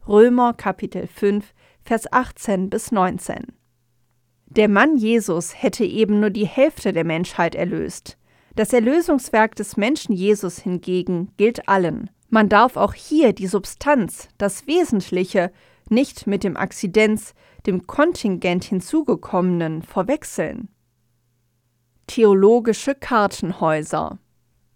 Römer 0.07 0.55
Kapitel 0.55 1.07
5, 1.07 1.53
Vers 1.83 2.13
18 2.13 2.71
bis 2.71 2.93
19. 2.93 3.47
Der 4.47 4.69
Mann 4.69 4.97
Jesus 4.97 5.63
hätte 5.63 5.85
eben 5.85 6.21
nur 6.21 6.31
die 6.31 6.47
Hälfte 6.47 6.93
der 6.93 7.05
Menschheit 7.05 7.55
erlöst. 7.55 8.19
Das 8.55 8.73
Erlösungswerk 8.73 9.57
des 9.57 9.77
Menschen 9.77 10.13
Jesus 10.13 10.59
hingegen 10.59 11.33
gilt 11.39 11.69
allen. 11.69 12.11
Man 12.29 12.49
darf 12.49 12.77
auch 12.77 12.95
hier 12.95 13.33
die 13.33 13.47
Substanz, 13.47 14.29
das 14.39 14.67
Wesentliche, 14.67 15.51
nicht 15.89 16.27
mit 16.27 16.45
dem 16.45 16.57
Akzidenz, 16.57 17.35
dem 17.67 17.87
Kontingent 17.87 18.65
hinzugekommenen, 18.65 19.83
verwechseln. 19.83 20.69
Theologische 22.07 22.95
Kartenhäuser 22.95 24.19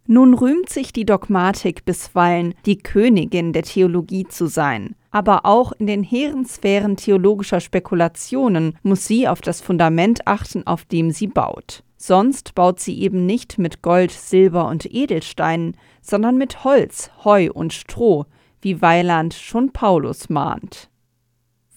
nun 0.08 0.34
rühmt 0.34 0.68
sich 0.68 0.92
die 0.92 1.04
Dogmatik 1.04 1.84
bisweilen, 1.84 2.54
die 2.64 2.78
Königin 2.78 3.52
der 3.52 3.64
Theologie 3.64 4.24
zu 4.28 4.46
sein. 4.46 4.94
Aber 5.10 5.44
auch 5.44 5.72
in 5.72 5.86
den 5.88 6.04
hehren 6.04 6.44
Sphären 6.46 6.96
theologischer 6.96 7.60
Spekulationen 7.60 8.78
muss 8.82 9.06
sie 9.06 9.26
auf 9.26 9.40
das 9.40 9.60
Fundament 9.60 10.26
achten, 10.26 10.64
auf 10.64 10.84
dem 10.84 11.10
sie 11.10 11.26
baut. 11.26 11.82
Sonst 11.96 12.54
baut 12.54 12.78
sie 12.78 13.00
eben 13.00 13.26
nicht 13.26 13.58
mit 13.58 13.82
Gold, 13.82 14.12
Silber 14.12 14.68
und 14.68 14.84
Edelsteinen, 14.84 15.76
sondern 16.02 16.36
mit 16.36 16.62
Holz, 16.62 17.10
Heu 17.24 17.50
und 17.52 17.72
Stroh, 17.72 18.26
wie 18.60 18.80
Weiland 18.82 19.34
schon 19.34 19.72
Paulus 19.72 20.28
mahnt. 20.28 20.88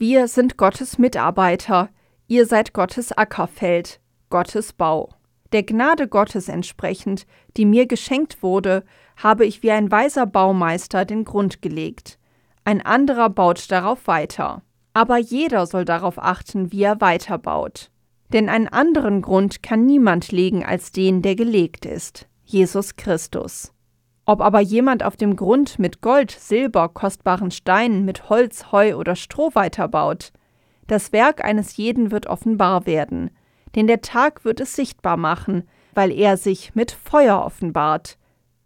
Wir 0.02 0.30
sind 0.30 0.56
Gottes 0.56 0.98
Mitarbeiter, 0.98 1.90
ihr 2.30 2.46
seid 2.46 2.72
Gottes 2.72 3.12
Ackerfeld, 3.12 4.00
Gottes 4.30 4.72
Bau. 4.72 5.10
Der 5.52 5.64
Gnade 5.64 6.08
Gottes 6.08 6.48
entsprechend, 6.48 7.28
die 7.58 7.66
mir 7.66 7.86
geschenkt 7.86 8.42
wurde, 8.42 8.86
habe 9.18 9.46
ich 9.46 9.62
wie 9.62 9.72
ein 9.72 9.92
weiser 9.92 10.26
Baumeister 10.26 11.04
den 11.04 11.26
Grund 11.26 11.62
gelegt. 11.62 12.18
Ein 12.64 12.82
anderer 12.82 13.30
baut 13.30 13.70
darauf 13.70 14.08
weiter. 14.08 14.62
Aber 14.94 15.18
jeder 15.18 15.66
soll 15.66 15.84
darauf 15.84 16.18
achten, 16.18 16.72
wie 16.72 16.84
er 16.84 17.02
weiterbaut. 17.02 17.92
Denn 18.32 18.48
einen 18.48 18.70
anderen 18.70 19.22
Grund 19.22 19.62
kann 19.64 19.86
niemand 19.86 20.32
legen 20.32 20.64
als 20.64 20.94
den, 20.94 21.22
der 21.22 21.36
gelegt 21.36 21.86
ist, 21.86 22.30
Jesus 22.46 22.96
Christus. 22.96 23.74
Ob 24.30 24.42
aber 24.42 24.60
jemand 24.60 25.02
auf 25.02 25.18
dem 25.18 25.36
Grund 25.36 25.80
mit 25.80 26.02
Gold, 26.02 26.30
Silber, 26.30 26.88
kostbaren 26.90 27.50
Steinen, 27.50 28.06
mit 28.06 28.30
Holz, 28.30 28.72
Heu 28.72 28.96
oder 28.96 29.16
Stroh 29.16 29.50
weiterbaut, 29.56 30.34
das 30.86 31.12
Werk 31.12 31.44
eines 31.44 31.78
jeden 31.78 32.12
wird 32.12 32.28
offenbar 32.28 32.86
werden, 32.86 33.32
denn 33.74 33.88
der 33.88 34.02
Tag 34.02 34.46
wird 34.46 34.60
es 34.60 34.76
sichtbar 34.76 35.18
machen, 35.18 35.68
weil 35.96 36.12
er 36.12 36.38
sich 36.38 36.76
mit 36.76 36.92
Feuer 36.92 37.44
offenbart. 37.44 38.20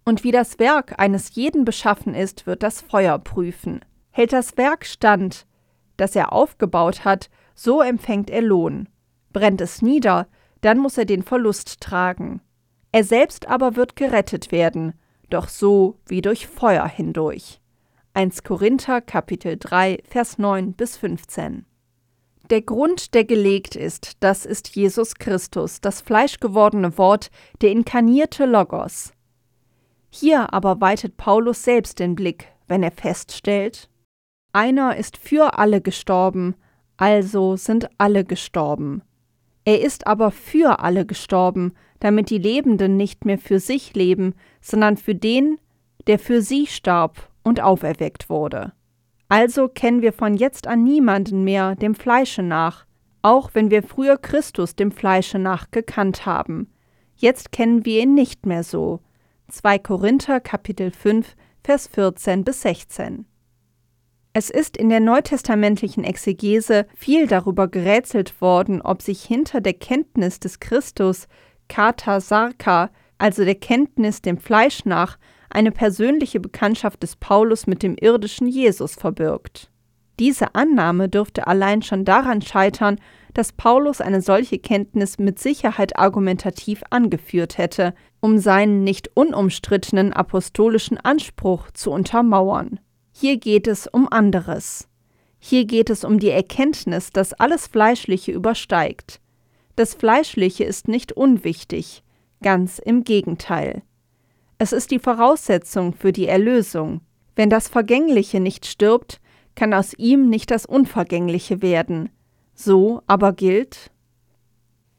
Und 0.04 0.26
wie 0.26 0.32
das 0.32 0.60
Werk 0.60 1.00
eines 1.00 1.34
jeden 1.34 1.64
beschaffen 1.64 2.14
ist, 2.14 2.46
wird 2.46 2.62
das 2.62 2.82
Feuer 2.82 3.18
prüfen. 3.18 3.80
Hält 4.12 4.34
das 4.34 4.58
Werk 4.58 4.86
stand, 4.86 5.48
das 5.96 6.14
er 6.14 6.34
aufgebaut 6.34 7.06
hat, 7.06 7.30
so 7.56 7.82
empfängt 7.82 8.30
er 8.30 8.42
Lohn. 8.42 8.90
Brennt 9.32 9.62
es 9.62 9.82
nieder, 9.82 10.28
dann 10.60 10.78
muss 10.78 10.98
er 10.98 11.06
den 11.06 11.24
Verlust 11.24 11.80
tragen. 11.80 12.42
Er 12.92 13.06
selbst 13.06 13.48
aber 13.48 13.78
wird 13.78 13.96
gerettet 13.96 14.52
werden, 14.52 14.94
doch 15.34 15.50
so 15.50 16.00
wie 16.06 16.22
durch 16.22 16.48
Feuer 16.48 16.88
hindurch. 16.88 17.60
1 18.14 18.44
Korinther 18.44 19.02
Kapitel 19.02 19.58
3 19.58 20.00
Vers 20.08 20.38
9 20.38 20.74
bis 20.74 20.98
15 20.98 21.66
der 22.50 22.62
Grund, 22.62 23.14
der 23.14 23.24
gelegt 23.24 23.76
ist, 23.76 24.18
das 24.20 24.46
ist 24.46 24.76
Jesus 24.76 25.16
Christus, 25.16 25.80
das 25.80 26.02
fleischgewordene 26.02 26.98
Wort, 26.98 27.32
der 27.62 27.72
inkarnierte 27.72 28.46
Logos. 28.46 29.14
Hier 30.10 30.54
aber 30.54 30.82
weitet 30.82 31.16
Paulus 31.18 31.64
selbst 31.64 32.00
den 32.00 32.16
Blick, 32.16 32.50
wenn 32.68 32.84
er 32.84 32.92
feststellt, 32.92 33.90
einer 34.52 34.98
ist 34.98 35.18
für 35.18 35.58
alle 35.58 35.82
gestorben, 35.82 36.56
also 36.98 37.56
sind 37.56 37.90
alle 37.98 38.24
gestorben. 38.24 39.02
Er 39.66 39.82
ist 39.82 40.06
aber 40.06 40.30
für 40.30 40.80
alle 40.80 41.06
gestorben, 41.06 41.74
damit 42.04 42.30
die 42.30 42.38
Lebenden 42.38 42.98
nicht 42.98 43.24
mehr 43.24 43.38
für 43.38 43.62
sich 43.62 43.96
leben, 43.96 44.36
sondern 44.60 44.98
für 44.98 45.16
den, 45.16 45.58
der 46.06 46.20
für 46.20 46.42
sie 46.42 46.68
starb 46.68 47.30
und 47.44 47.62
auferweckt 47.62 48.30
wurde. 48.30 48.74
Also 49.30 49.70
kennen 49.70 50.02
wir 50.02 50.12
von 50.12 50.36
jetzt 50.36 50.68
an 50.68 50.84
niemanden 50.84 51.46
mehr 51.46 51.76
dem 51.76 51.96
Fleische 51.96 52.44
nach, 52.44 52.86
auch 53.22 53.52
wenn 53.54 53.72
wir 53.72 53.84
früher 53.84 54.18
Christus 54.18 54.76
dem 54.76 54.92
Fleische 54.92 55.40
nach 55.40 55.72
gekannt 55.72 56.26
haben. 56.26 56.68
Jetzt 57.16 57.54
kennen 57.54 57.86
wir 57.86 58.04
ihn 58.04 58.16
nicht 58.16 58.46
mehr 58.46 58.64
so. 58.64 59.00
2 59.48 59.80
Korinther 59.80 60.42
Kapitel 60.42 60.92
5 60.92 61.38
Vers 61.64 61.88
14 61.88 62.44
bis 62.44 62.64
16. 62.64 63.26
Es 64.34 64.50
ist 64.50 64.76
in 64.76 64.90
der 64.90 65.00
neutestamentlichen 65.00 66.04
Exegese 66.04 66.86
viel 66.96 67.28
darüber 67.28 67.70
gerätselt 67.70 68.42
worden, 68.42 68.82
ob 68.82 69.02
sich 69.02 69.24
hinter 69.24 69.62
der 69.62 69.76
Kenntnis 69.76 70.42
des 70.42 70.60
Christus 70.60 71.28
Kata 71.74 72.22
Sarka, 72.22 72.92
also 73.18 73.44
der 73.44 73.56
Kenntnis 73.56 74.22
dem 74.22 74.38
Fleisch 74.38 74.86
nach, 74.86 75.18
eine 75.50 75.72
persönliche 75.72 76.40
Bekanntschaft 76.40 77.02
des 77.02 77.16
Paulus 77.16 77.66
mit 77.66 77.82
dem 77.82 77.96
irdischen 78.00 78.46
Jesus 78.46 78.94
verbirgt. 78.94 79.72
Diese 80.20 80.54
Annahme 80.54 81.10
dürfte 81.10 81.48
allein 81.48 81.82
schon 81.82 82.06
daran 82.06 82.44
scheitern, 82.44 83.00
dass 83.34 83.54
Paulus 83.54 84.02
eine 84.02 84.22
solche 84.22 84.60
Kenntnis 84.60 85.18
mit 85.18 85.40
Sicherheit 85.40 85.98
argumentativ 85.98 86.84
angeführt 86.92 87.58
hätte, 87.58 87.96
um 88.20 88.38
seinen 88.38 88.84
nicht 88.84 89.10
unumstrittenen 89.16 90.14
apostolischen 90.14 91.00
Anspruch 91.00 91.72
zu 91.72 91.90
untermauern. 91.90 92.80
Hier 93.12 93.38
geht 93.38 93.68
es 93.68 93.88
um 93.88 94.08
anderes. 94.08 94.88
Hier 95.40 95.66
geht 95.66 95.90
es 95.90 96.04
um 96.04 96.20
die 96.20 96.30
Erkenntnis, 96.30 97.10
dass 97.10 97.34
alles 97.34 97.66
Fleischliche 97.66 98.32
übersteigt. 98.32 99.23
Das 99.76 99.96
Fleischliche 99.96 100.64
ist 100.64 100.88
nicht 100.88 101.12
unwichtig, 101.14 102.04
ganz 102.44 102.78
im 102.78 103.04
Gegenteil. 103.04 103.82
Es 104.60 104.72
ist 104.72 104.92
die 104.92 105.00
Voraussetzung 105.00 105.94
für 105.94 106.12
die 106.12 106.28
Erlösung. 106.28 107.02
Wenn 107.36 107.50
das 107.50 107.68
Vergängliche 107.68 108.40
nicht 108.40 108.68
stirbt, 108.68 109.20
kann 109.56 109.74
aus 109.74 109.94
ihm 109.96 110.30
nicht 110.30 110.52
das 110.52 110.66
Unvergängliche 110.66 111.62
werden. 111.62 112.10
So 112.54 113.02
aber 113.08 113.34
gilt, 113.34 113.92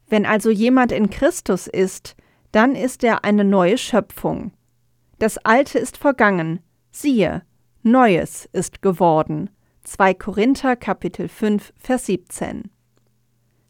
wenn 0.07 0.25
also 0.25 0.49
jemand 0.49 0.91
in 0.91 1.09
Christus 1.09 1.67
ist, 1.67 2.15
dann 2.51 2.75
ist 2.75 3.03
er 3.03 3.23
eine 3.23 3.43
neue 3.43 3.77
Schöpfung. 3.77 4.51
Das 5.19 5.37
Alte 5.39 5.79
ist 5.79 5.97
vergangen, 5.97 6.59
siehe, 6.91 7.43
Neues 7.81 8.49
ist 8.51 8.81
geworden. 8.81 9.49
2 9.83 10.13
Korinther 10.15 10.75
Kapitel 10.75 11.27
5 11.27 11.73
Vers 11.77 12.07
17 12.07 12.74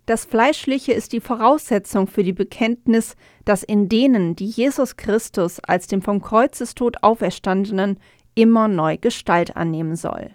das 0.06 0.26
Fleischliche 0.26 0.94
ist 0.94 1.14
die 1.14 1.20
Voraussetzung 1.20 2.08
für 2.08 2.24
die 2.24 2.34
Bekenntnis, 2.34 3.16
dass 3.44 3.64
in 3.64 3.90
denen, 3.90 4.36
die 4.36 4.46
Jesus 4.46 4.98
Christus 4.98 5.60
als 5.60 5.88
dem 5.88 6.02
vom 6.02 6.22
Kreuzestod 6.22 7.02
Auferstandenen 7.02 8.00
immer 8.36 8.68
neu 8.68 8.98
Gestalt 8.98 9.56
annehmen 9.56 9.96
soll. 9.96 10.32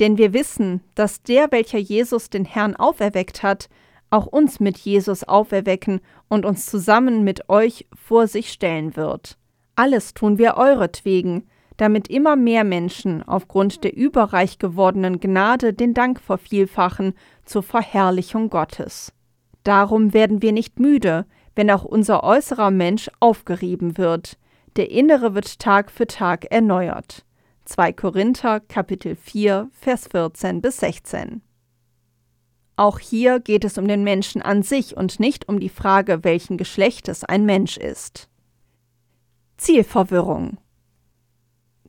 Denn 0.00 0.16
wir 0.16 0.32
wissen, 0.32 0.80
dass 0.94 1.22
der, 1.22 1.52
welcher 1.52 1.78
Jesus 1.78 2.30
den 2.30 2.44
Herrn 2.44 2.74
auferweckt 2.74 3.42
hat, 3.42 3.68
auch 4.10 4.26
uns 4.26 4.60
mit 4.60 4.78
Jesus 4.78 5.24
auferwecken 5.24 6.00
und 6.28 6.46
uns 6.46 6.66
zusammen 6.66 7.24
mit 7.24 7.48
euch 7.48 7.86
vor 7.94 8.28
sich 8.28 8.50
stellen 8.50 8.96
wird. 8.96 9.36
Alles 9.76 10.14
tun 10.14 10.38
wir 10.38 10.56
euretwegen, 10.56 11.48
damit 11.76 12.08
immer 12.08 12.36
mehr 12.36 12.64
Menschen 12.64 13.22
aufgrund 13.22 13.84
der 13.84 13.96
überreich 13.96 14.58
gewordenen 14.58 15.20
Gnade 15.20 15.72
den 15.72 15.94
Dank 15.94 16.20
vervielfachen 16.20 17.14
zur 17.44 17.62
Verherrlichung 17.62 18.48
Gottes. 18.50 19.12
Darum 19.64 20.12
werden 20.12 20.42
wir 20.42 20.52
nicht 20.52 20.78
müde, 20.78 21.26
wenn 21.56 21.70
auch 21.70 21.84
unser 21.84 22.22
äußerer 22.22 22.70
Mensch 22.70 23.10
aufgerieben 23.20 23.96
wird, 23.98 24.38
der 24.76 24.90
innere 24.90 25.34
wird 25.34 25.58
Tag 25.58 25.90
für 25.90 26.06
Tag 26.06 26.46
erneuert. 26.50 27.24
2 27.64 27.92
Korinther 27.92 28.60
Kapitel 28.60 29.16
4 29.16 29.70
Vers 29.72 30.08
14 30.08 30.60
bis 30.60 30.78
16. 30.78 31.42
Auch 32.76 32.98
hier 32.98 33.40
geht 33.40 33.64
es 33.64 33.78
um 33.78 33.86
den 33.86 34.02
Menschen 34.02 34.42
an 34.42 34.62
sich 34.62 34.96
und 34.96 35.20
nicht 35.20 35.48
um 35.48 35.60
die 35.60 35.68
Frage, 35.68 36.24
welchen 36.24 36.58
Geschlechtes 36.58 37.24
ein 37.24 37.46
Mensch 37.46 37.76
ist. 37.76 38.28
Zielverwirrung 39.56 40.58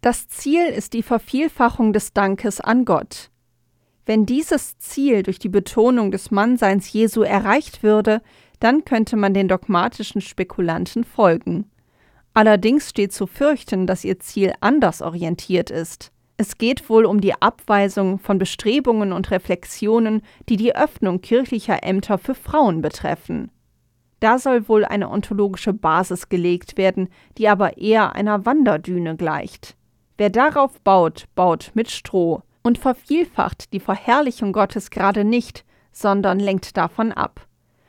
das 0.06 0.28
Ziel 0.28 0.68
ist 0.68 0.94
die 0.94 1.02
Vervielfachung 1.02 1.92
des 1.92 2.14
Dankes 2.14 2.62
an 2.62 2.86
Gott. 2.86 3.32
Wenn 4.06 4.28
dieses 4.28 4.78
Ziel 4.78 5.24
durch 5.24 5.40
die 5.40 5.50
Betonung 5.50 6.12
des 6.12 6.30
Mannseins 6.30 6.94
Jesu 6.94 7.24
erreicht 7.24 7.82
würde, 7.82 8.22
dann 8.60 8.86
könnte 8.86 9.16
man 9.16 9.34
den 9.34 9.48
dogmatischen 9.48 10.22
Spekulanten 10.22 11.06
folgen. 11.06 11.72
Allerdings 12.36 12.92
steht 12.92 13.14
zu 13.14 13.26
fürchten, 13.26 13.88
dass 13.88 14.04
ihr 14.04 14.20
Ziel 14.20 14.54
anders 14.60 15.02
orientiert 15.02 15.72
ist. 15.72 16.12
Es 16.38 16.60
geht 16.60 16.88
wohl 16.88 17.06
um 17.06 17.20
die 17.20 17.42
Abweisung 17.42 18.20
von 18.20 18.38
Bestrebungen 18.38 19.12
und 19.12 19.32
Reflexionen, 19.32 20.22
die 20.50 20.58
die 20.58 20.76
Öffnung 20.76 21.22
kirchlicher 21.22 21.82
Ämter 21.82 22.20
für 22.20 22.36
Frauen 22.36 22.84
betreffen. 22.84 23.50
Da 24.20 24.38
soll 24.38 24.70
wohl 24.70 24.86
eine 24.86 25.10
ontologische 25.10 25.74
Basis 25.74 26.30
gelegt 26.30 26.78
werden, 26.78 27.10
die 27.40 27.48
aber 27.48 27.80
eher 27.80 28.14
einer 28.14 28.46
Wanderdüne 28.46 29.16
gleicht. 29.16 29.76
Wer 30.18 30.30
darauf 30.30 30.80
baut, 30.82 31.26
baut 31.36 31.72
mit 31.74 31.92
Stroh 31.92 32.42
und 32.64 32.78
vervielfacht 32.78 33.74
die 33.74 33.80
Verherrlichung 33.80 34.54
Gottes 34.54 34.90
gerade 34.90 35.26
nicht, 35.26 35.66
sondern 35.92 36.40
lenkt 36.40 36.78
davon 36.78 37.12
ab. 37.12 37.48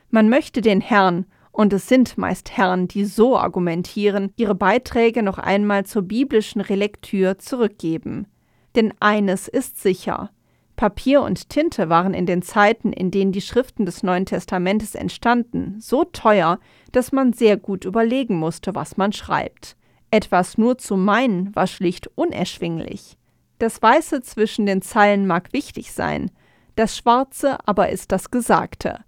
Man 0.09 0.29
möchte 0.29 0.61
den 0.61 0.81
Herrn, 0.81 1.25
und 1.51 1.73
es 1.73 1.87
sind 1.87 2.17
meist 2.17 2.55
Herren, 2.55 2.87
die 2.87 3.03
so 3.05 3.37
argumentieren, 3.37 4.31
ihre 4.35 4.55
Beiträge 4.55 5.23
noch 5.23 5.39
einmal 5.39 5.85
zur 5.85 6.03
biblischen 6.03 6.61
Relektür 6.61 7.39
zurückgeben. 7.39 8.27
Denn 8.75 8.93
eines 8.99 9.47
ist 9.47 9.81
sicher. 9.81 10.29
Papier 10.75 11.23
und 11.23 11.49
Tinte 11.49 11.89
waren 11.89 12.13
in 12.13 12.27
den 12.27 12.43
Zeiten, 12.43 12.93
in 12.93 13.09
denen 13.09 13.31
die 13.31 13.41
Schriften 13.41 13.87
des 13.87 14.03
Neuen 14.03 14.27
Testamentes 14.27 14.93
entstanden, 14.93 15.77
so 15.79 16.03
teuer, 16.03 16.59
dass 16.91 17.11
man 17.11 17.33
sehr 17.33 17.57
gut 17.57 17.85
überlegen 17.85 18.37
musste, 18.37 18.75
was 18.75 18.95
man 18.95 19.11
schreibt. 19.11 19.75
Etwas 20.11 20.57
nur 20.57 20.77
zu 20.77 20.95
meinen 20.95 21.55
war 21.55 21.67
schlicht 21.67 22.09
unerschwinglich. 22.15 23.17
Das 23.59 23.81
Weiße 23.81 24.21
zwischen 24.21 24.65
den 24.65 24.81
Zeilen 24.81 25.27
mag 25.27 25.51
wichtig 25.51 25.91
sein, 25.91 26.31
das 26.75 26.95
Schwarze 26.95 27.57
aber 27.67 27.89
ist 27.89 28.11
das 28.11 28.29
Gesagte. 28.29 29.03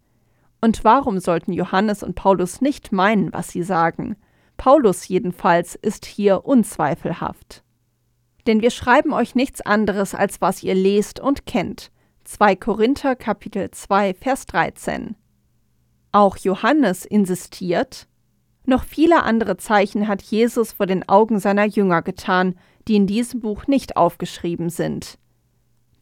Und 0.60 0.84
warum 0.84 1.20
sollten 1.20 1.54
Johannes 1.54 2.04
und 2.04 2.16
Paulus 2.16 2.60
nicht 2.60 2.92
meinen, 2.92 3.32
was 3.32 3.50
sie 3.50 3.64
sagen? 3.64 4.18
Paulus 4.58 5.08
jedenfalls 5.08 5.76
ist 5.76 6.06
hier 6.06 6.46
unzweifelhaft. 6.46 7.64
Denn 8.46 8.62
wir 8.62 8.72
schreiben 8.72 9.14
euch 9.14 9.36
nichts 9.36 9.62
anderes, 9.62 10.16
als 10.16 10.42
was 10.42 10.64
ihr 10.64 10.76
lest 10.76 11.20
und 11.20 11.46
kennt. 11.46 11.92
2 12.26 12.56
Korinther 12.58 13.16
Kapitel 13.16 13.72
2 13.72 14.16
Vers 14.16 14.48
13. 14.48 15.16
Auch 16.12 16.38
Johannes 16.38 17.06
insistiert, 17.06 18.08
noch 18.70 18.84
viele 18.84 19.24
andere 19.24 19.58
Zeichen 19.58 20.08
hat 20.08 20.22
Jesus 20.22 20.72
vor 20.74 20.86
den 20.86 21.08
Augen 21.10 21.40
seiner 21.40 21.66
Jünger 21.66 22.02
getan, 22.02 22.56
die 22.88 22.96
in 22.96 23.08
diesem 23.08 23.42
Buch 23.42 23.68
nicht 23.68 23.98
aufgeschrieben 23.98 24.70
sind. 24.70 25.20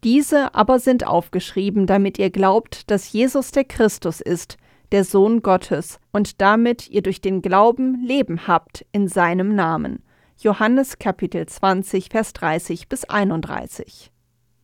Diese 0.03 0.53
aber 0.53 0.79
sind 0.79 1.05
aufgeschrieben, 1.05 1.87
damit 1.87 2.19
ihr 2.19 2.29
glaubt, 2.29 2.89
dass 2.91 3.11
Jesus 3.11 3.51
der 3.51 3.63
Christus 3.63 4.21
ist, 4.21 4.57
der 4.91 5.03
Sohn 5.03 5.41
Gottes, 5.41 5.99
und 6.11 6.39
damit 6.41 6.89
ihr 6.89 7.01
durch 7.01 7.19
den 7.19 7.41
Glauben 7.41 8.05
Leben 8.05 8.47
habt 8.47 8.85
in 8.91 9.07
seinem 9.07 9.55
Namen. 9.55 10.03
Johannes 10.39 10.99
Kapitel 10.99 11.45
20, 11.45 12.09
Vers 12.09 12.33
30 12.33 12.87
bis 12.87 13.05
31. 13.05 14.11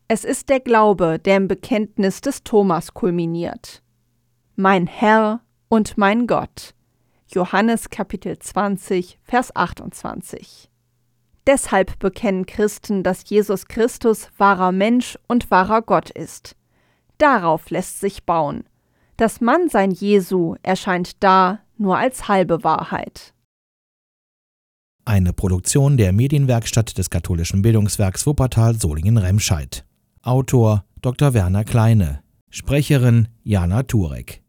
Es 0.08 0.24
ist 0.24 0.50
der 0.50 0.60
Glaube, 0.60 1.18
der 1.18 1.38
im 1.38 1.48
Bekenntnis 1.48 2.22
des 2.22 2.44
Thomas 2.44 2.94
kulminiert. 2.94 3.82
Mein 4.56 4.86
Herr 4.86 5.42
und 5.70 5.98
mein 5.98 6.28
Gott. 6.28 6.76
Johannes 7.34 7.90
Kapitel 7.90 8.38
20, 8.38 9.18
Vers 9.24 9.56
28. 9.56 10.70
Deshalb 11.48 11.98
bekennen 12.00 12.46
Christen, 12.46 13.04
dass 13.04 13.28
Jesus 13.28 13.68
Christus 13.68 14.30
wahrer 14.38 14.72
Mensch 14.72 15.18
und 15.28 15.50
wahrer 15.50 15.82
Gott 15.82 16.10
ist. 16.10 16.56
Darauf 17.18 17.70
lässt 17.70 18.00
sich 18.00 18.24
bauen. 18.24 18.64
Das 19.18 19.42
Mannsein 19.42 19.92
Jesu 19.92 20.56
erscheint 20.64 21.24
da 21.24 21.60
nur 21.78 21.98
als 21.98 22.28
halbe 22.28 22.64
Wahrheit. 22.64 23.34
Eine 25.06 25.34
Produktion 25.34 25.98
der 25.98 26.14
Medienwerkstatt 26.14 26.98
des 26.98 27.10
katholischen 27.10 27.62
Bildungswerks 27.62 28.26
Wuppertal 28.26 28.80
Solingen-Remscheid. 28.80 29.86
Autor 30.22 30.86
Dr. 31.02 31.34
Werner 31.34 31.66
Kleine. 31.66 32.24
Sprecherin 32.50 33.28
Jana 33.44 33.84
Turek. 33.84 34.43